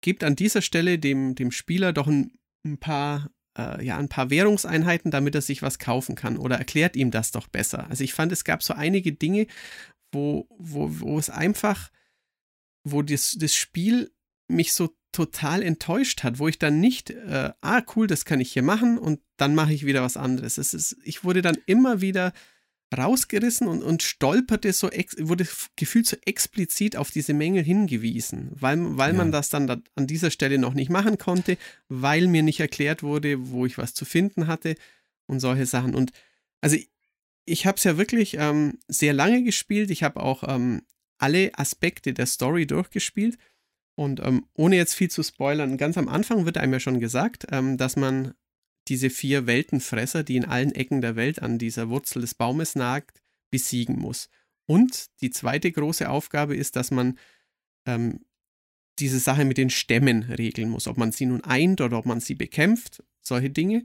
[0.01, 2.33] gebt an dieser Stelle dem, dem Spieler doch ein
[2.65, 6.39] ein paar, äh, ja, ein paar Währungseinheiten, damit er sich was kaufen kann.
[6.39, 7.89] Oder erklärt ihm das doch besser.
[7.91, 9.47] Also ich fand, es gab so einige Dinge,
[10.13, 11.91] wo, wo, wo es einfach,
[12.85, 14.11] wo das, das Spiel
[14.49, 18.53] mich so total enttäuscht hat, wo ich dann nicht, äh, ah, cool, das kann ich
[18.53, 20.59] hier machen und dann mache ich wieder was anderes.
[20.59, 22.33] Es ist, ich wurde dann immer wieder
[22.97, 28.97] rausgerissen und, und stolperte so, ex, wurde gefühlt so explizit auf diese Mängel hingewiesen, weil,
[28.97, 29.17] weil ja.
[29.19, 31.59] man das dann da an dieser Stelle noch nicht machen konnte,
[31.89, 34.75] weil mir nicht erklärt wurde, wo ich was zu finden hatte
[35.27, 35.95] und solche Sachen.
[35.95, 36.13] Und
[36.61, 36.89] also ich,
[37.45, 39.91] ich habe es ja wirklich ähm, sehr lange gespielt.
[39.91, 40.83] Ich habe auch ähm,
[41.19, 43.39] alle Aspekte der Story durchgespielt.
[43.95, 47.47] Und ähm, ohne jetzt viel zu spoilern, ganz am Anfang wird einem ja schon gesagt,
[47.51, 48.35] ähm, dass man
[48.89, 53.23] diese vier Weltenfresser, die in allen Ecken der Welt an dieser Wurzel des Baumes nagt,
[53.51, 54.29] besiegen muss.
[54.67, 57.19] Und die zweite große Aufgabe ist, dass man
[57.87, 58.21] ähm,
[58.99, 62.21] diese Sache mit den Stämmen regeln muss, ob man sie nun eint oder ob man
[62.21, 63.85] sie bekämpft, solche Dinge.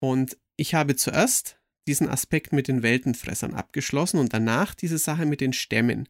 [0.00, 5.40] Und ich habe zuerst diesen Aspekt mit den Weltenfressern abgeschlossen und danach diese Sache mit
[5.40, 6.08] den Stämmen.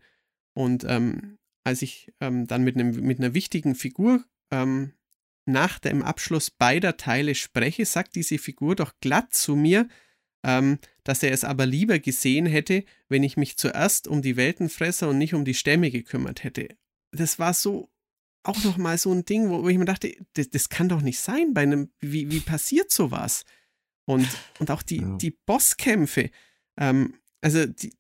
[0.55, 4.93] Und ähm, als ich ähm, dann mit, einem, mit einer wichtigen Figur ähm,
[5.47, 9.89] nach dem Abschluss beider Teile spreche, sagt diese Figur doch glatt zu mir,
[10.45, 15.09] ähm, dass er es aber lieber gesehen hätte, wenn ich mich zuerst um die Weltenfresser
[15.09, 16.69] und nicht um die Stämme gekümmert hätte.
[17.13, 17.91] Das war so
[18.47, 21.53] auch nochmal so ein Ding, wo, ich mir dachte, das, das, kann doch nicht sein
[21.53, 23.45] bei einem, wie, wie passiert sowas?
[24.05, 24.29] Und,
[24.61, 25.17] und auch die, ja.
[25.17, 26.31] die Bosskämpfe,
[26.77, 27.93] ähm, also die,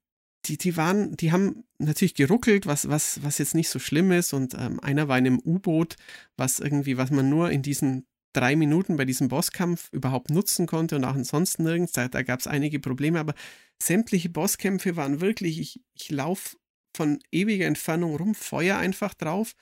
[0.49, 4.32] die, die waren, die haben natürlich geruckelt, was, was, was jetzt nicht so schlimm ist.
[4.32, 5.97] Und ähm, einer war in einem U-Boot,
[6.36, 10.97] was irgendwie, was man nur in diesen drei Minuten bei diesem Bosskampf überhaupt nutzen konnte
[10.97, 11.92] und auch ansonsten nirgends.
[11.92, 13.34] Da, da gab es einige Probleme, aber
[13.82, 16.57] sämtliche Bosskämpfe waren wirklich, ich, ich laufe
[16.94, 19.55] von ewiger Entfernung rum, Feuer einfach drauf.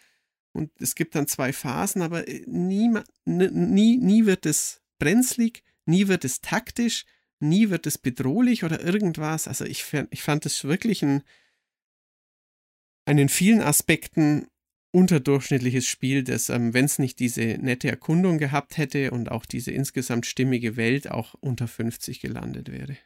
[0.53, 2.91] Und es gibt dann zwei Phasen, aber äh, nie,
[3.24, 7.05] nie, nie wird es brenzlig, nie wird es taktisch,
[7.45, 9.47] nie wird es bedrohlich oder irgendwas.
[9.47, 11.22] Also ich, ich fand es wirklich ein,
[13.07, 14.49] ein in vielen Aspekten
[14.95, 19.72] unterdurchschnittliches Spiel, das, ähm, wenn es nicht diese nette Erkundung gehabt hätte und auch diese
[19.72, 22.97] insgesamt stimmige Welt, auch unter 50 gelandet wäre.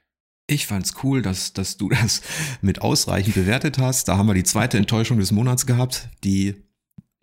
[0.47, 2.23] Ich fand's cool, dass, dass du das
[2.61, 4.09] mit ausreichend bewertet hast.
[4.09, 6.57] Da haben wir die zweite Enttäuschung des Monats gehabt, die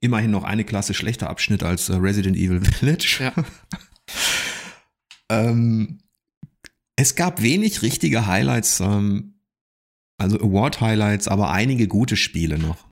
[0.01, 3.19] immerhin noch eine Klasse schlechter abschnitt als äh, Resident Evil Village.
[3.19, 3.33] Ja.
[5.29, 5.99] ähm,
[6.95, 9.35] es gab wenig richtige Highlights, ähm,
[10.17, 12.87] also Award-Highlights, aber einige gute Spiele noch.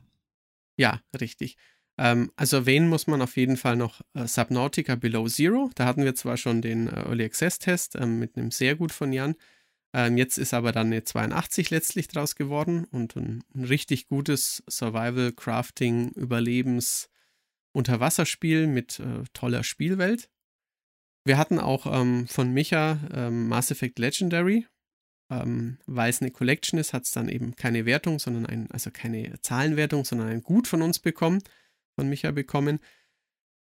[0.78, 1.58] Ja, richtig.
[1.98, 5.70] Ähm, also erwähnen muss man auf jeden Fall noch äh, Subnautica Below Zero.
[5.76, 8.92] Da hatten wir zwar schon den äh, Early Access Test ähm, mit einem sehr gut
[8.92, 9.36] von Jan.
[9.94, 14.64] Ähm, jetzt ist aber dann eine 82 letztlich draus geworden und ein, ein richtig gutes
[14.68, 17.10] Survival, Crafting, Überlebens,
[17.74, 20.30] Unterwasserspiel mit äh, toller Spielwelt.
[21.26, 24.68] Wir hatten auch ähm, von Micha ähm, Mass Effect Legendary.
[25.30, 28.92] Ähm, weil es eine Collection ist, hat es dann eben keine Wertung, sondern ein, also
[28.92, 31.42] keine Zahlenwertung, sondern ein Gut von uns bekommen,
[31.96, 32.80] von Micha bekommen.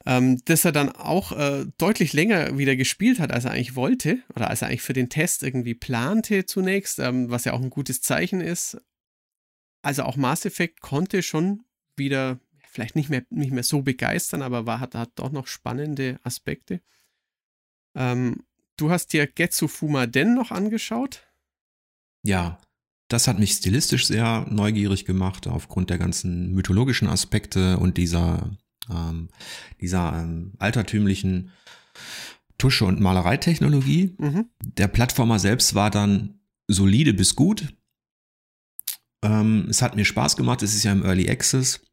[0.06, 4.20] Ähm, das er dann auch äh, deutlich länger wieder gespielt hat, als er eigentlich wollte,
[4.36, 7.70] oder als er eigentlich für den Test irgendwie plante zunächst, ähm, was ja auch ein
[7.70, 8.78] gutes Zeichen ist.
[9.82, 11.64] Also auch Mass Effect konnte schon
[11.95, 12.39] wieder
[12.70, 16.82] vielleicht nicht mehr, nicht mehr so begeistern, aber war, hat, hat doch noch spannende Aspekte.
[17.98, 18.43] Ähm,
[18.78, 19.68] du hast dir Getsu
[20.08, 21.24] Den noch angeschaut?
[22.24, 22.60] Ja,
[23.08, 28.56] das hat mich stilistisch sehr neugierig gemacht, aufgrund der ganzen mythologischen Aspekte und dieser,
[28.89, 29.30] ähm,
[29.82, 31.52] dieser ähm, altertümlichen
[32.58, 34.16] Tusche- und Malereitechnologie.
[34.18, 34.50] Mhm.
[34.62, 37.74] Der Plattformer selbst war dann solide bis gut.
[39.24, 41.87] Ähm, es hat mir Spaß gemacht, es ist ja im Early Access.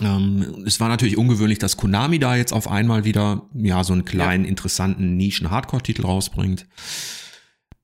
[0.00, 4.04] Ähm, es war natürlich ungewöhnlich, dass Konami da jetzt auf einmal wieder ja so einen
[4.04, 4.50] kleinen, ja.
[4.50, 6.66] interessanten Nischen-Hardcore-Titel rausbringt.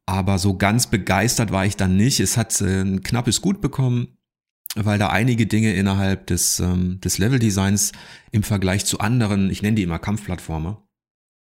[0.06, 2.20] Aber so ganz begeistert war ich dann nicht.
[2.20, 4.16] Es hat äh, ein knappes Gut bekommen,
[4.76, 7.92] weil da einige Dinge innerhalb des, ähm, des Level-Designs
[8.30, 10.86] im Vergleich zu anderen, ich nenne die immer Kampfplattformer,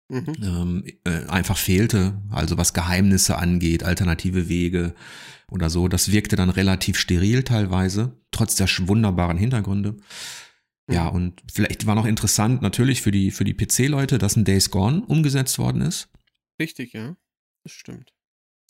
[0.09, 0.35] mhm.
[0.43, 2.23] ähm, äh, einfach fehlte.
[2.31, 4.95] Also was Geheimnisse angeht, alternative Wege
[5.51, 5.89] oder so.
[5.89, 9.97] Das wirkte dann relativ steril teilweise, trotz der wunderbaren Hintergründe.
[10.91, 11.17] Ja, mhm.
[11.17, 15.03] und vielleicht war noch interessant natürlich für die, für die PC-Leute, dass ein Days Gone
[15.07, 16.11] umgesetzt worden ist.
[16.61, 17.17] Richtig, ja.
[17.63, 18.13] Das stimmt.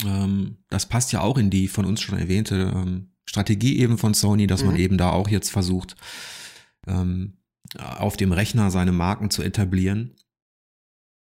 [0.04, 4.14] Ähm, das passt ja auch in die von uns schon erwähnte ähm, Strategie eben von
[4.14, 4.68] Sony, dass mhm.
[4.68, 5.96] man eben da auch jetzt versucht,
[6.86, 7.38] ähm,
[7.78, 10.14] auf dem Rechner seine Marken zu etablieren.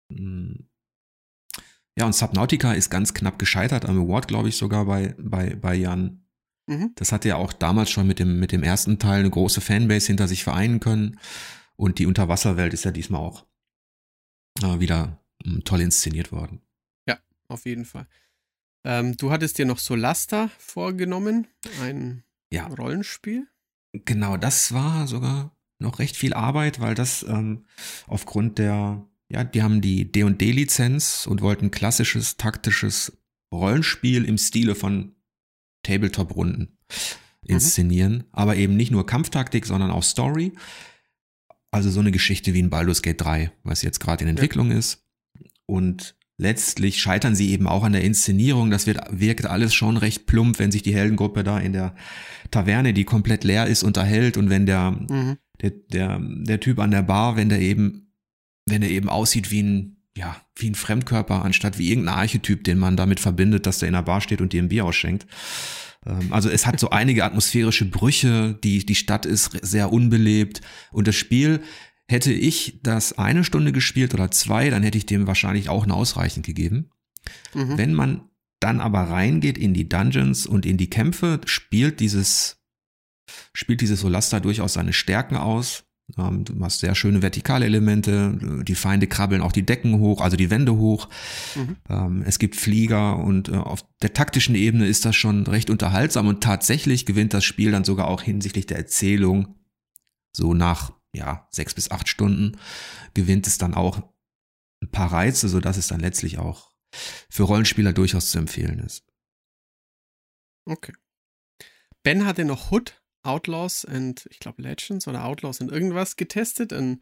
[0.10, 5.76] Ja, und Subnautica ist ganz knapp gescheitert am Award, glaube ich, sogar bei, bei, bei
[5.76, 6.21] Jan.
[6.72, 6.94] Mhm.
[6.96, 10.08] Das hatte ja auch damals schon mit dem, mit dem ersten Teil eine große Fanbase
[10.08, 11.20] hinter sich vereinen können.
[11.76, 13.46] Und die Unterwasserwelt ist ja diesmal auch
[14.64, 16.62] äh, wieder hm, toll inszeniert worden.
[17.08, 17.20] Ja,
[17.50, 18.08] auf jeden Fall.
[18.86, 21.48] Ähm, du hattest dir noch Solasta vorgenommen,
[21.82, 22.68] ein ja.
[22.68, 23.48] Rollenspiel.
[23.94, 27.66] Genau, das war sogar noch recht viel Arbeit, weil das ähm,
[28.08, 33.18] aufgrund der, ja, die haben die D&D-Lizenz und wollten klassisches, taktisches
[33.54, 35.16] Rollenspiel im Stile von
[35.84, 36.78] Tabletop-Runden
[37.42, 37.56] mhm.
[37.56, 38.24] inszenieren, mhm.
[38.32, 40.54] aber eben nicht nur Kampftaktik, sondern auch Story.
[41.72, 44.78] Also so eine Geschichte wie in Baldur's Gate 3, was jetzt gerade in Entwicklung ja.
[44.78, 45.06] ist.
[45.66, 48.72] Und letztlich scheitern sie eben auch an der Inszenierung.
[48.72, 51.96] Das wird, wirkt alles schon recht plump, wenn sich die Heldengruppe da in der
[52.50, 55.38] Taverne, die komplett leer ist, unterhält und wenn der, mhm.
[55.62, 58.12] der, der, der Typ an der Bar, wenn der eben,
[58.66, 62.78] wenn er eben aussieht wie ein, ja, wie ein Fremdkörper, anstatt wie irgendein Archetyp, den
[62.78, 65.26] man damit verbindet, dass der in der Bar steht und dir ein Bier ausschenkt.
[66.06, 71.08] Ähm, also es hat so einige atmosphärische Brüche, die, die Stadt ist sehr unbelebt und
[71.08, 71.62] das Spiel
[72.12, 75.94] Hätte ich das eine Stunde gespielt oder zwei, dann hätte ich dem wahrscheinlich auch eine
[75.94, 76.92] ausreichend gegeben.
[77.54, 77.78] Mhm.
[77.78, 82.62] Wenn man dann aber reingeht in die Dungeons und in die Kämpfe, spielt dieses,
[83.54, 85.86] spielt dieses Solasta durchaus seine Stärken aus.
[86.18, 90.38] Ähm, du hast sehr schöne vertikale Elemente, die Feinde krabbeln auch die Decken hoch, also
[90.38, 91.10] die Wände hoch.
[91.56, 91.76] Mhm.
[91.90, 96.28] Ähm, es gibt Flieger und äh, auf der taktischen Ebene ist das schon recht unterhaltsam
[96.28, 99.56] und tatsächlich gewinnt das Spiel dann sogar auch hinsichtlich der Erzählung
[100.36, 102.58] so nach ja, sechs bis acht Stunden
[103.14, 104.02] gewinnt es dann auch
[104.82, 106.72] ein paar Reize, sodass es dann letztlich auch
[107.30, 109.06] für Rollenspieler durchaus zu empfehlen ist.
[110.66, 110.94] Okay.
[112.04, 116.74] Ben hatte noch Hood, Outlaws and, ich glaube, Legends oder Outlaws and irgendwas getestet.
[116.74, 117.02] Ein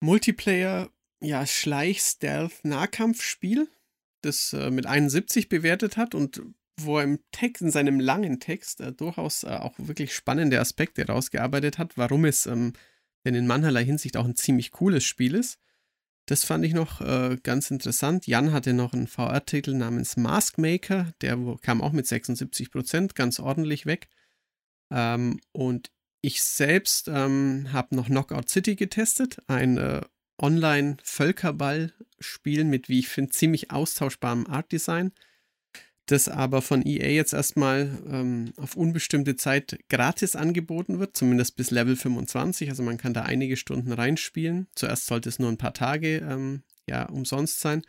[0.00, 3.68] Multiplayer, ja, Schleich-Stealth-Nahkampfspiel,
[4.22, 6.42] das äh, mit 71 bewertet hat und
[6.78, 11.06] wo er im Text, in seinem langen Text äh, durchaus äh, auch wirklich spannende Aspekte
[11.06, 12.74] rausgearbeitet hat, warum es ähm,
[13.24, 15.58] denn in mancherlei Hinsicht auch ein ziemlich cooles Spiel ist.
[16.26, 18.26] Das fand ich noch äh, ganz interessant.
[18.26, 23.38] Jan hatte noch einen VR-Titel namens Mask Maker, der kam auch mit 76 Prozent ganz
[23.38, 24.08] ordentlich weg.
[24.90, 30.00] Ähm, und ich selbst ähm, habe noch Knockout City getestet, ein äh,
[30.40, 35.12] Online-Völkerball-Spiel mit, wie ich finde, ziemlich austauschbarem Art-Design
[36.06, 41.72] das aber von EA jetzt erstmal ähm, auf unbestimmte Zeit gratis angeboten wird, zumindest bis
[41.72, 42.70] Level 25.
[42.70, 44.68] Also man kann da einige Stunden reinspielen.
[44.76, 47.82] Zuerst sollte es nur ein paar Tage ähm, ja, umsonst sein.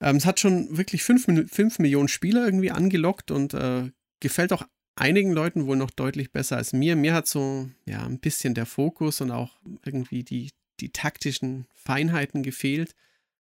[0.00, 3.90] Ähm, es hat schon wirklich 5 Millionen Spieler irgendwie angelockt und äh,
[4.20, 4.66] gefällt auch
[4.96, 6.96] einigen Leuten wohl noch deutlich besser als mir.
[6.96, 12.42] Mir hat so ja ein bisschen der Fokus und auch irgendwie die, die taktischen Feinheiten
[12.42, 12.94] gefehlt.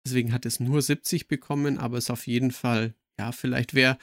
[0.06, 3.98] Deswegen hat es nur 70 bekommen, aber es ist auf jeden Fall ja, vielleicht wer,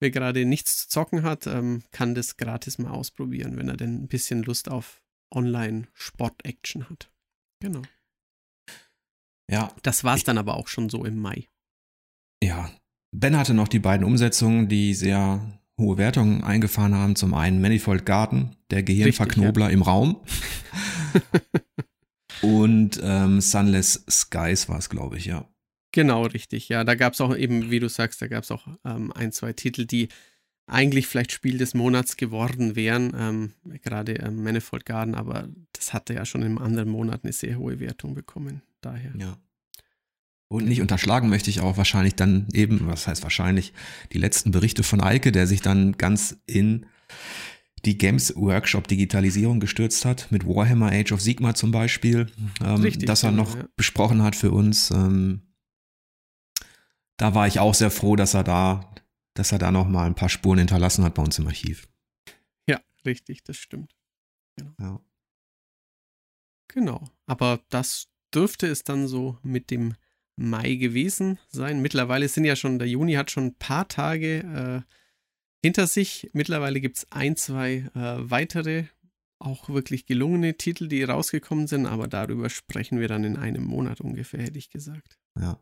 [0.00, 4.02] wer gerade nichts zu zocken hat, ähm, kann das gratis mal ausprobieren, wenn er denn
[4.02, 7.10] ein bisschen Lust auf Online-Sport-Action hat.
[7.60, 7.82] Genau.
[9.50, 9.74] Ja.
[9.82, 11.48] Das war es dann aber auch schon so im Mai.
[12.42, 12.70] Ja.
[13.12, 17.16] Ben hatte noch die beiden Umsetzungen, die sehr hohe Wertungen eingefahren haben.
[17.16, 19.72] Zum einen Manifold Garden, der Gehirnverknobler ja.
[19.72, 20.20] im Raum.
[22.42, 25.48] Und ähm, Sunless Skies war es, glaube ich, ja.
[25.92, 26.68] Genau, richtig.
[26.68, 29.32] Ja, da gab es auch eben, wie du sagst, da gab es auch ähm, ein,
[29.32, 30.08] zwei Titel, die
[30.66, 33.12] eigentlich vielleicht Spiel des Monats geworden wären.
[33.16, 33.52] Ähm,
[33.82, 37.80] gerade ähm, Manifold Garden, aber das hatte ja schon im anderen Monat eine sehr hohe
[37.80, 38.62] Wertung bekommen.
[38.80, 39.12] Daher.
[39.16, 39.36] Ja.
[40.54, 43.72] Und nicht unterschlagen möchte ich auch wahrscheinlich dann eben, was heißt wahrscheinlich,
[44.12, 46.86] die letzten Berichte von Eike, der sich dann ganz in
[47.84, 52.30] die Games Workshop Digitalisierung gestürzt hat, mit Warhammer Age of Sigma zum Beispiel,
[52.62, 53.68] ähm, Richtig, das er genau, noch ja.
[53.74, 54.92] besprochen hat für uns.
[54.92, 55.42] Ähm,
[57.16, 58.94] da war ich auch sehr froh, dass er da,
[59.34, 61.88] dass er da noch mal ein paar Spuren hinterlassen hat bei uns im Archiv.
[62.68, 63.96] Ja, richtig, das stimmt.
[64.54, 64.74] Genau.
[64.78, 65.00] Ja.
[66.68, 67.04] Genau.
[67.26, 69.94] Aber das dürfte es dann so mit dem
[70.36, 71.80] Mai gewesen sein.
[71.80, 74.94] Mittlerweile sind ja schon, der Juni hat schon ein paar Tage äh,
[75.62, 76.30] hinter sich.
[76.32, 78.84] Mittlerweile gibt es ein, zwei äh, weitere,
[79.38, 84.00] auch wirklich gelungene Titel, die rausgekommen sind, aber darüber sprechen wir dann in einem Monat
[84.00, 85.18] ungefähr, hätte ich gesagt.
[85.38, 85.58] Ja.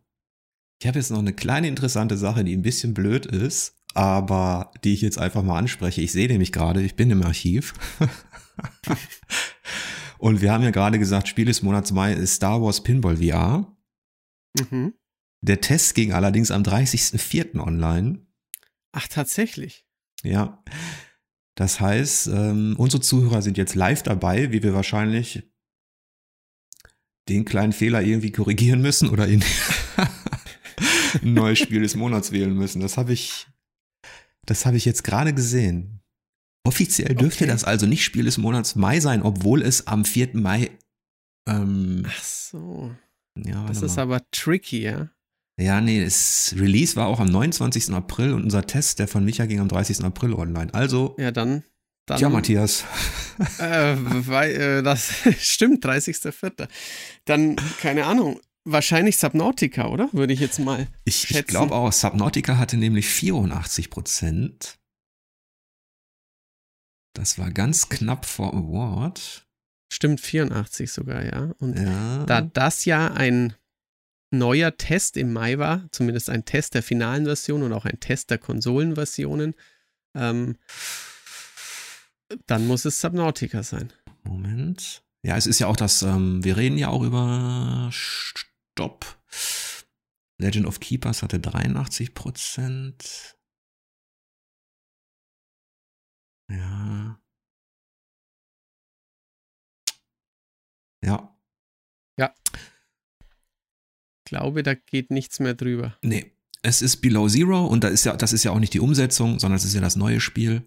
[0.80, 4.94] Ich habe jetzt noch eine kleine interessante Sache, die ein bisschen blöd ist, aber die
[4.94, 6.00] ich jetzt einfach mal anspreche.
[6.00, 7.74] Ich sehe nämlich gerade, ich bin im Archiv.
[10.18, 13.72] Und wir haben ja gerade gesagt, Spiel des Monats Mai ist Star Wars Pinball VR.
[14.58, 14.94] Mhm.
[15.42, 17.58] Der Test ging allerdings am 30.04.
[17.58, 18.26] online.
[18.92, 19.84] Ach, tatsächlich.
[20.22, 20.62] Ja.
[21.54, 25.42] Das heißt, ähm, unsere Zuhörer sind jetzt live dabei, wie wir wahrscheinlich
[27.28, 29.44] den kleinen Fehler irgendwie korrigieren müssen oder in
[31.22, 32.80] ein neues Spiel des Monats wählen müssen.
[32.80, 33.46] Das habe ich,
[34.44, 36.00] das habe ich jetzt gerade gesehen.
[36.64, 37.52] Offiziell dürfte okay.
[37.52, 40.30] das also nicht Spiel des Monats Mai sein, obwohl es am 4.
[40.34, 40.70] Mai
[41.46, 42.94] ähm, Ach so.
[43.38, 44.02] Ja, Das ist mal.
[44.02, 45.08] aber tricky, ja.
[45.60, 47.90] Ja, nee, das Release war auch am 29.
[47.92, 50.02] April und unser Test, der von Micha ging am 30.
[50.04, 50.72] April online.
[50.74, 51.62] Also, Ja, dann.
[52.06, 52.84] dann tja, Matthias.
[53.58, 56.68] Äh, weil, äh, das stimmt, 30.04.
[57.26, 60.08] Dann, keine Ahnung, wahrscheinlich Subnautica, oder?
[60.12, 60.88] Würde ich jetzt mal.
[61.04, 64.78] Ich, ich glaube auch, Subnautica hatte nämlich 84 Prozent.
[67.14, 69.46] Das war ganz knapp vor Award.
[69.92, 71.52] Stimmt, 84 sogar, ja.
[71.58, 72.24] Und Ja.
[72.24, 73.54] da das ja ein
[74.30, 78.30] neuer Test im Mai war, zumindest ein Test der finalen Version und auch ein Test
[78.30, 79.54] der Konsolenversionen,
[80.14, 80.56] ähm,
[82.46, 83.92] dann muss es Subnautica sein.
[84.22, 85.04] Moment.
[85.22, 89.20] Ja, es ist ja auch das, ähm, wir reden ja auch über Stopp.
[90.38, 93.36] Legend of Keepers hatte 83 Prozent.
[96.48, 97.21] Ja.
[101.04, 101.28] Ja,
[104.24, 105.96] Ich glaube, da geht nichts mehr drüber.
[106.02, 106.26] nee.
[106.64, 109.40] Es ist Below Zero und da ist ja, das ist ja auch nicht die Umsetzung,
[109.40, 110.62] sondern es ist ja das neue Spiel.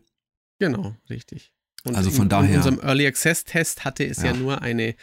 [0.60, 1.54] Genau, richtig.
[1.86, 4.34] Und Also von in, daher- In unserem Early Access Test hatte es ja, Ja.
[4.34, 4.96] nur eine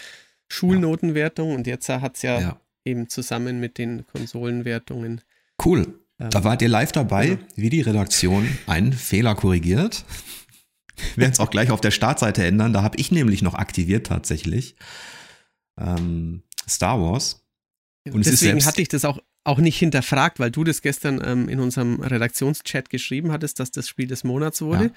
[0.50, 2.60] Schulnotenwertung und jetzt hat es ja, Ja.
[2.84, 5.22] eben zusammen mit den Konsolenwertungen.
[5.64, 5.98] Cool.
[6.20, 7.38] ähm, Da wart ihr live dabei, Ja.
[7.56, 10.04] wie die Redaktion einen Fehler korrigiert.
[11.14, 12.74] Wir werden es auch gleich auf der Startseite ändern.
[12.74, 14.76] Da habe ich nämlich noch aktiviert tatsächlich.
[15.78, 17.44] Ähm, Star Wars.
[18.10, 21.60] Und Deswegen hatte ich das auch, auch nicht hinterfragt, weil du das gestern ähm, in
[21.60, 24.84] unserem Redaktionschat geschrieben hattest, dass das Spiel des Monats wurde.
[24.86, 24.90] Ja.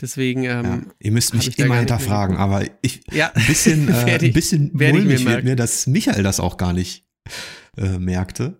[0.00, 0.60] Deswegen, Ja.
[0.60, 4.68] ähm, Ihr müsst mich immer hinterfragen, aber ich, ja, ein bisschen, äh, ein ich- bisschen
[4.68, 7.04] ich mir mulmig wird mir, dass Michael das auch gar nicht
[7.76, 8.58] äh, merkte.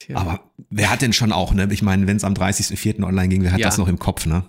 [0.00, 0.16] tja.
[0.16, 1.68] Aber wer hat denn schon auch, ne?
[1.70, 3.04] Ich meine, wenn es am 30.04.
[3.04, 3.66] online ging, wer hat Ja.
[3.68, 4.44] das noch im Kopf, ne?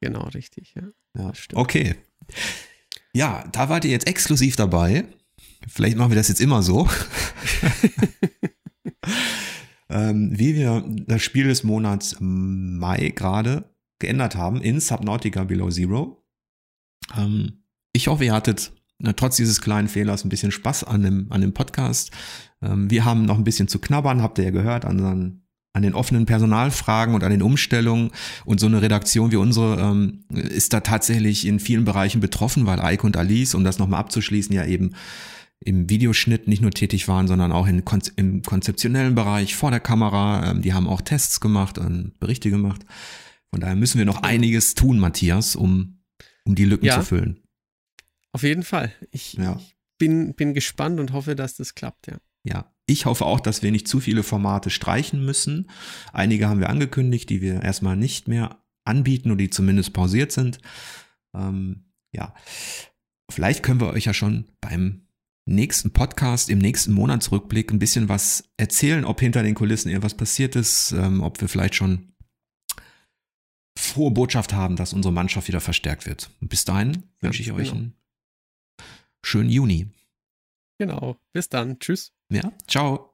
[0.00, 0.82] genau, richtig, ja.
[1.16, 1.96] Ja, okay.
[3.12, 5.04] Ja, da wart ihr jetzt exklusiv dabei.
[5.66, 6.88] Vielleicht machen wir das jetzt immer so.
[9.90, 13.64] ähm, wie wir das Spiel des Monats Mai gerade
[13.98, 16.24] geändert haben in Subnautica Below Zero.
[17.16, 21.26] Ähm, ich hoffe, ihr hattet äh, trotz dieses kleinen Fehlers ein bisschen Spaß an dem,
[21.30, 22.10] an dem Podcast.
[22.62, 25.42] Ähm, wir haben noch ein bisschen zu knabbern, habt ihr ja gehört, an, an,
[25.72, 28.10] an den offenen Personalfragen und an den Umstellungen.
[28.44, 32.80] Und so eine Redaktion wie unsere ähm, ist da tatsächlich in vielen Bereichen betroffen, weil
[32.82, 34.94] Ike und Alice, um das nochmal abzuschließen, ja eben
[35.60, 37.82] im Videoschnitt nicht nur tätig waren, sondern auch in,
[38.16, 40.50] im konzeptionellen Bereich vor der Kamera.
[40.50, 42.82] Ähm, die haben auch Tests gemacht und Berichte gemacht.
[43.50, 46.02] Von daher müssen wir noch einiges tun, Matthias, um,
[46.44, 47.00] um die Lücken Ja.
[47.00, 47.42] zu füllen.
[48.32, 48.92] Auf jeden Fall.
[49.10, 49.56] Ich, Ja.
[49.58, 52.18] ich bin, bin gespannt und hoffe, dass das klappt, ja.
[52.44, 55.68] Ja, ich hoffe auch, dass wir nicht zu viele Formate streichen müssen.
[56.12, 60.58] Einige haben wir angekündigt, die wir erstmal nicht mehr anbieten oder die zumindest pausiert sind.
[61.34, 62.32] Ähm, ja,
[63.30, 65.07] vielleicht können wir euch ja schon beim
[65.54, 70.56] nächsten Podcast, im nächsten Monatsrückblick ein bisschen was erzählen, ob hinter den Kulissen irgendwas passiert
[70.56, 72.12] ist, ähm, ob wir vielleicht schon
[73.78, 76.30] frohe Botschaft haben, dass unsere Mannschaft wieder verstärkt wird.
[76.40, 77.76] Und bis dahin wünsche ich euch genau.
[77.76, 77.94] einen
[79.24, 79.88] schönen Juni.
[80.78, 81.16] Genau.
[81.32, 81.78] Bis dann.
[81.78, 82.12] Tschüss.
[82.30, 83.07] Ja, ciao.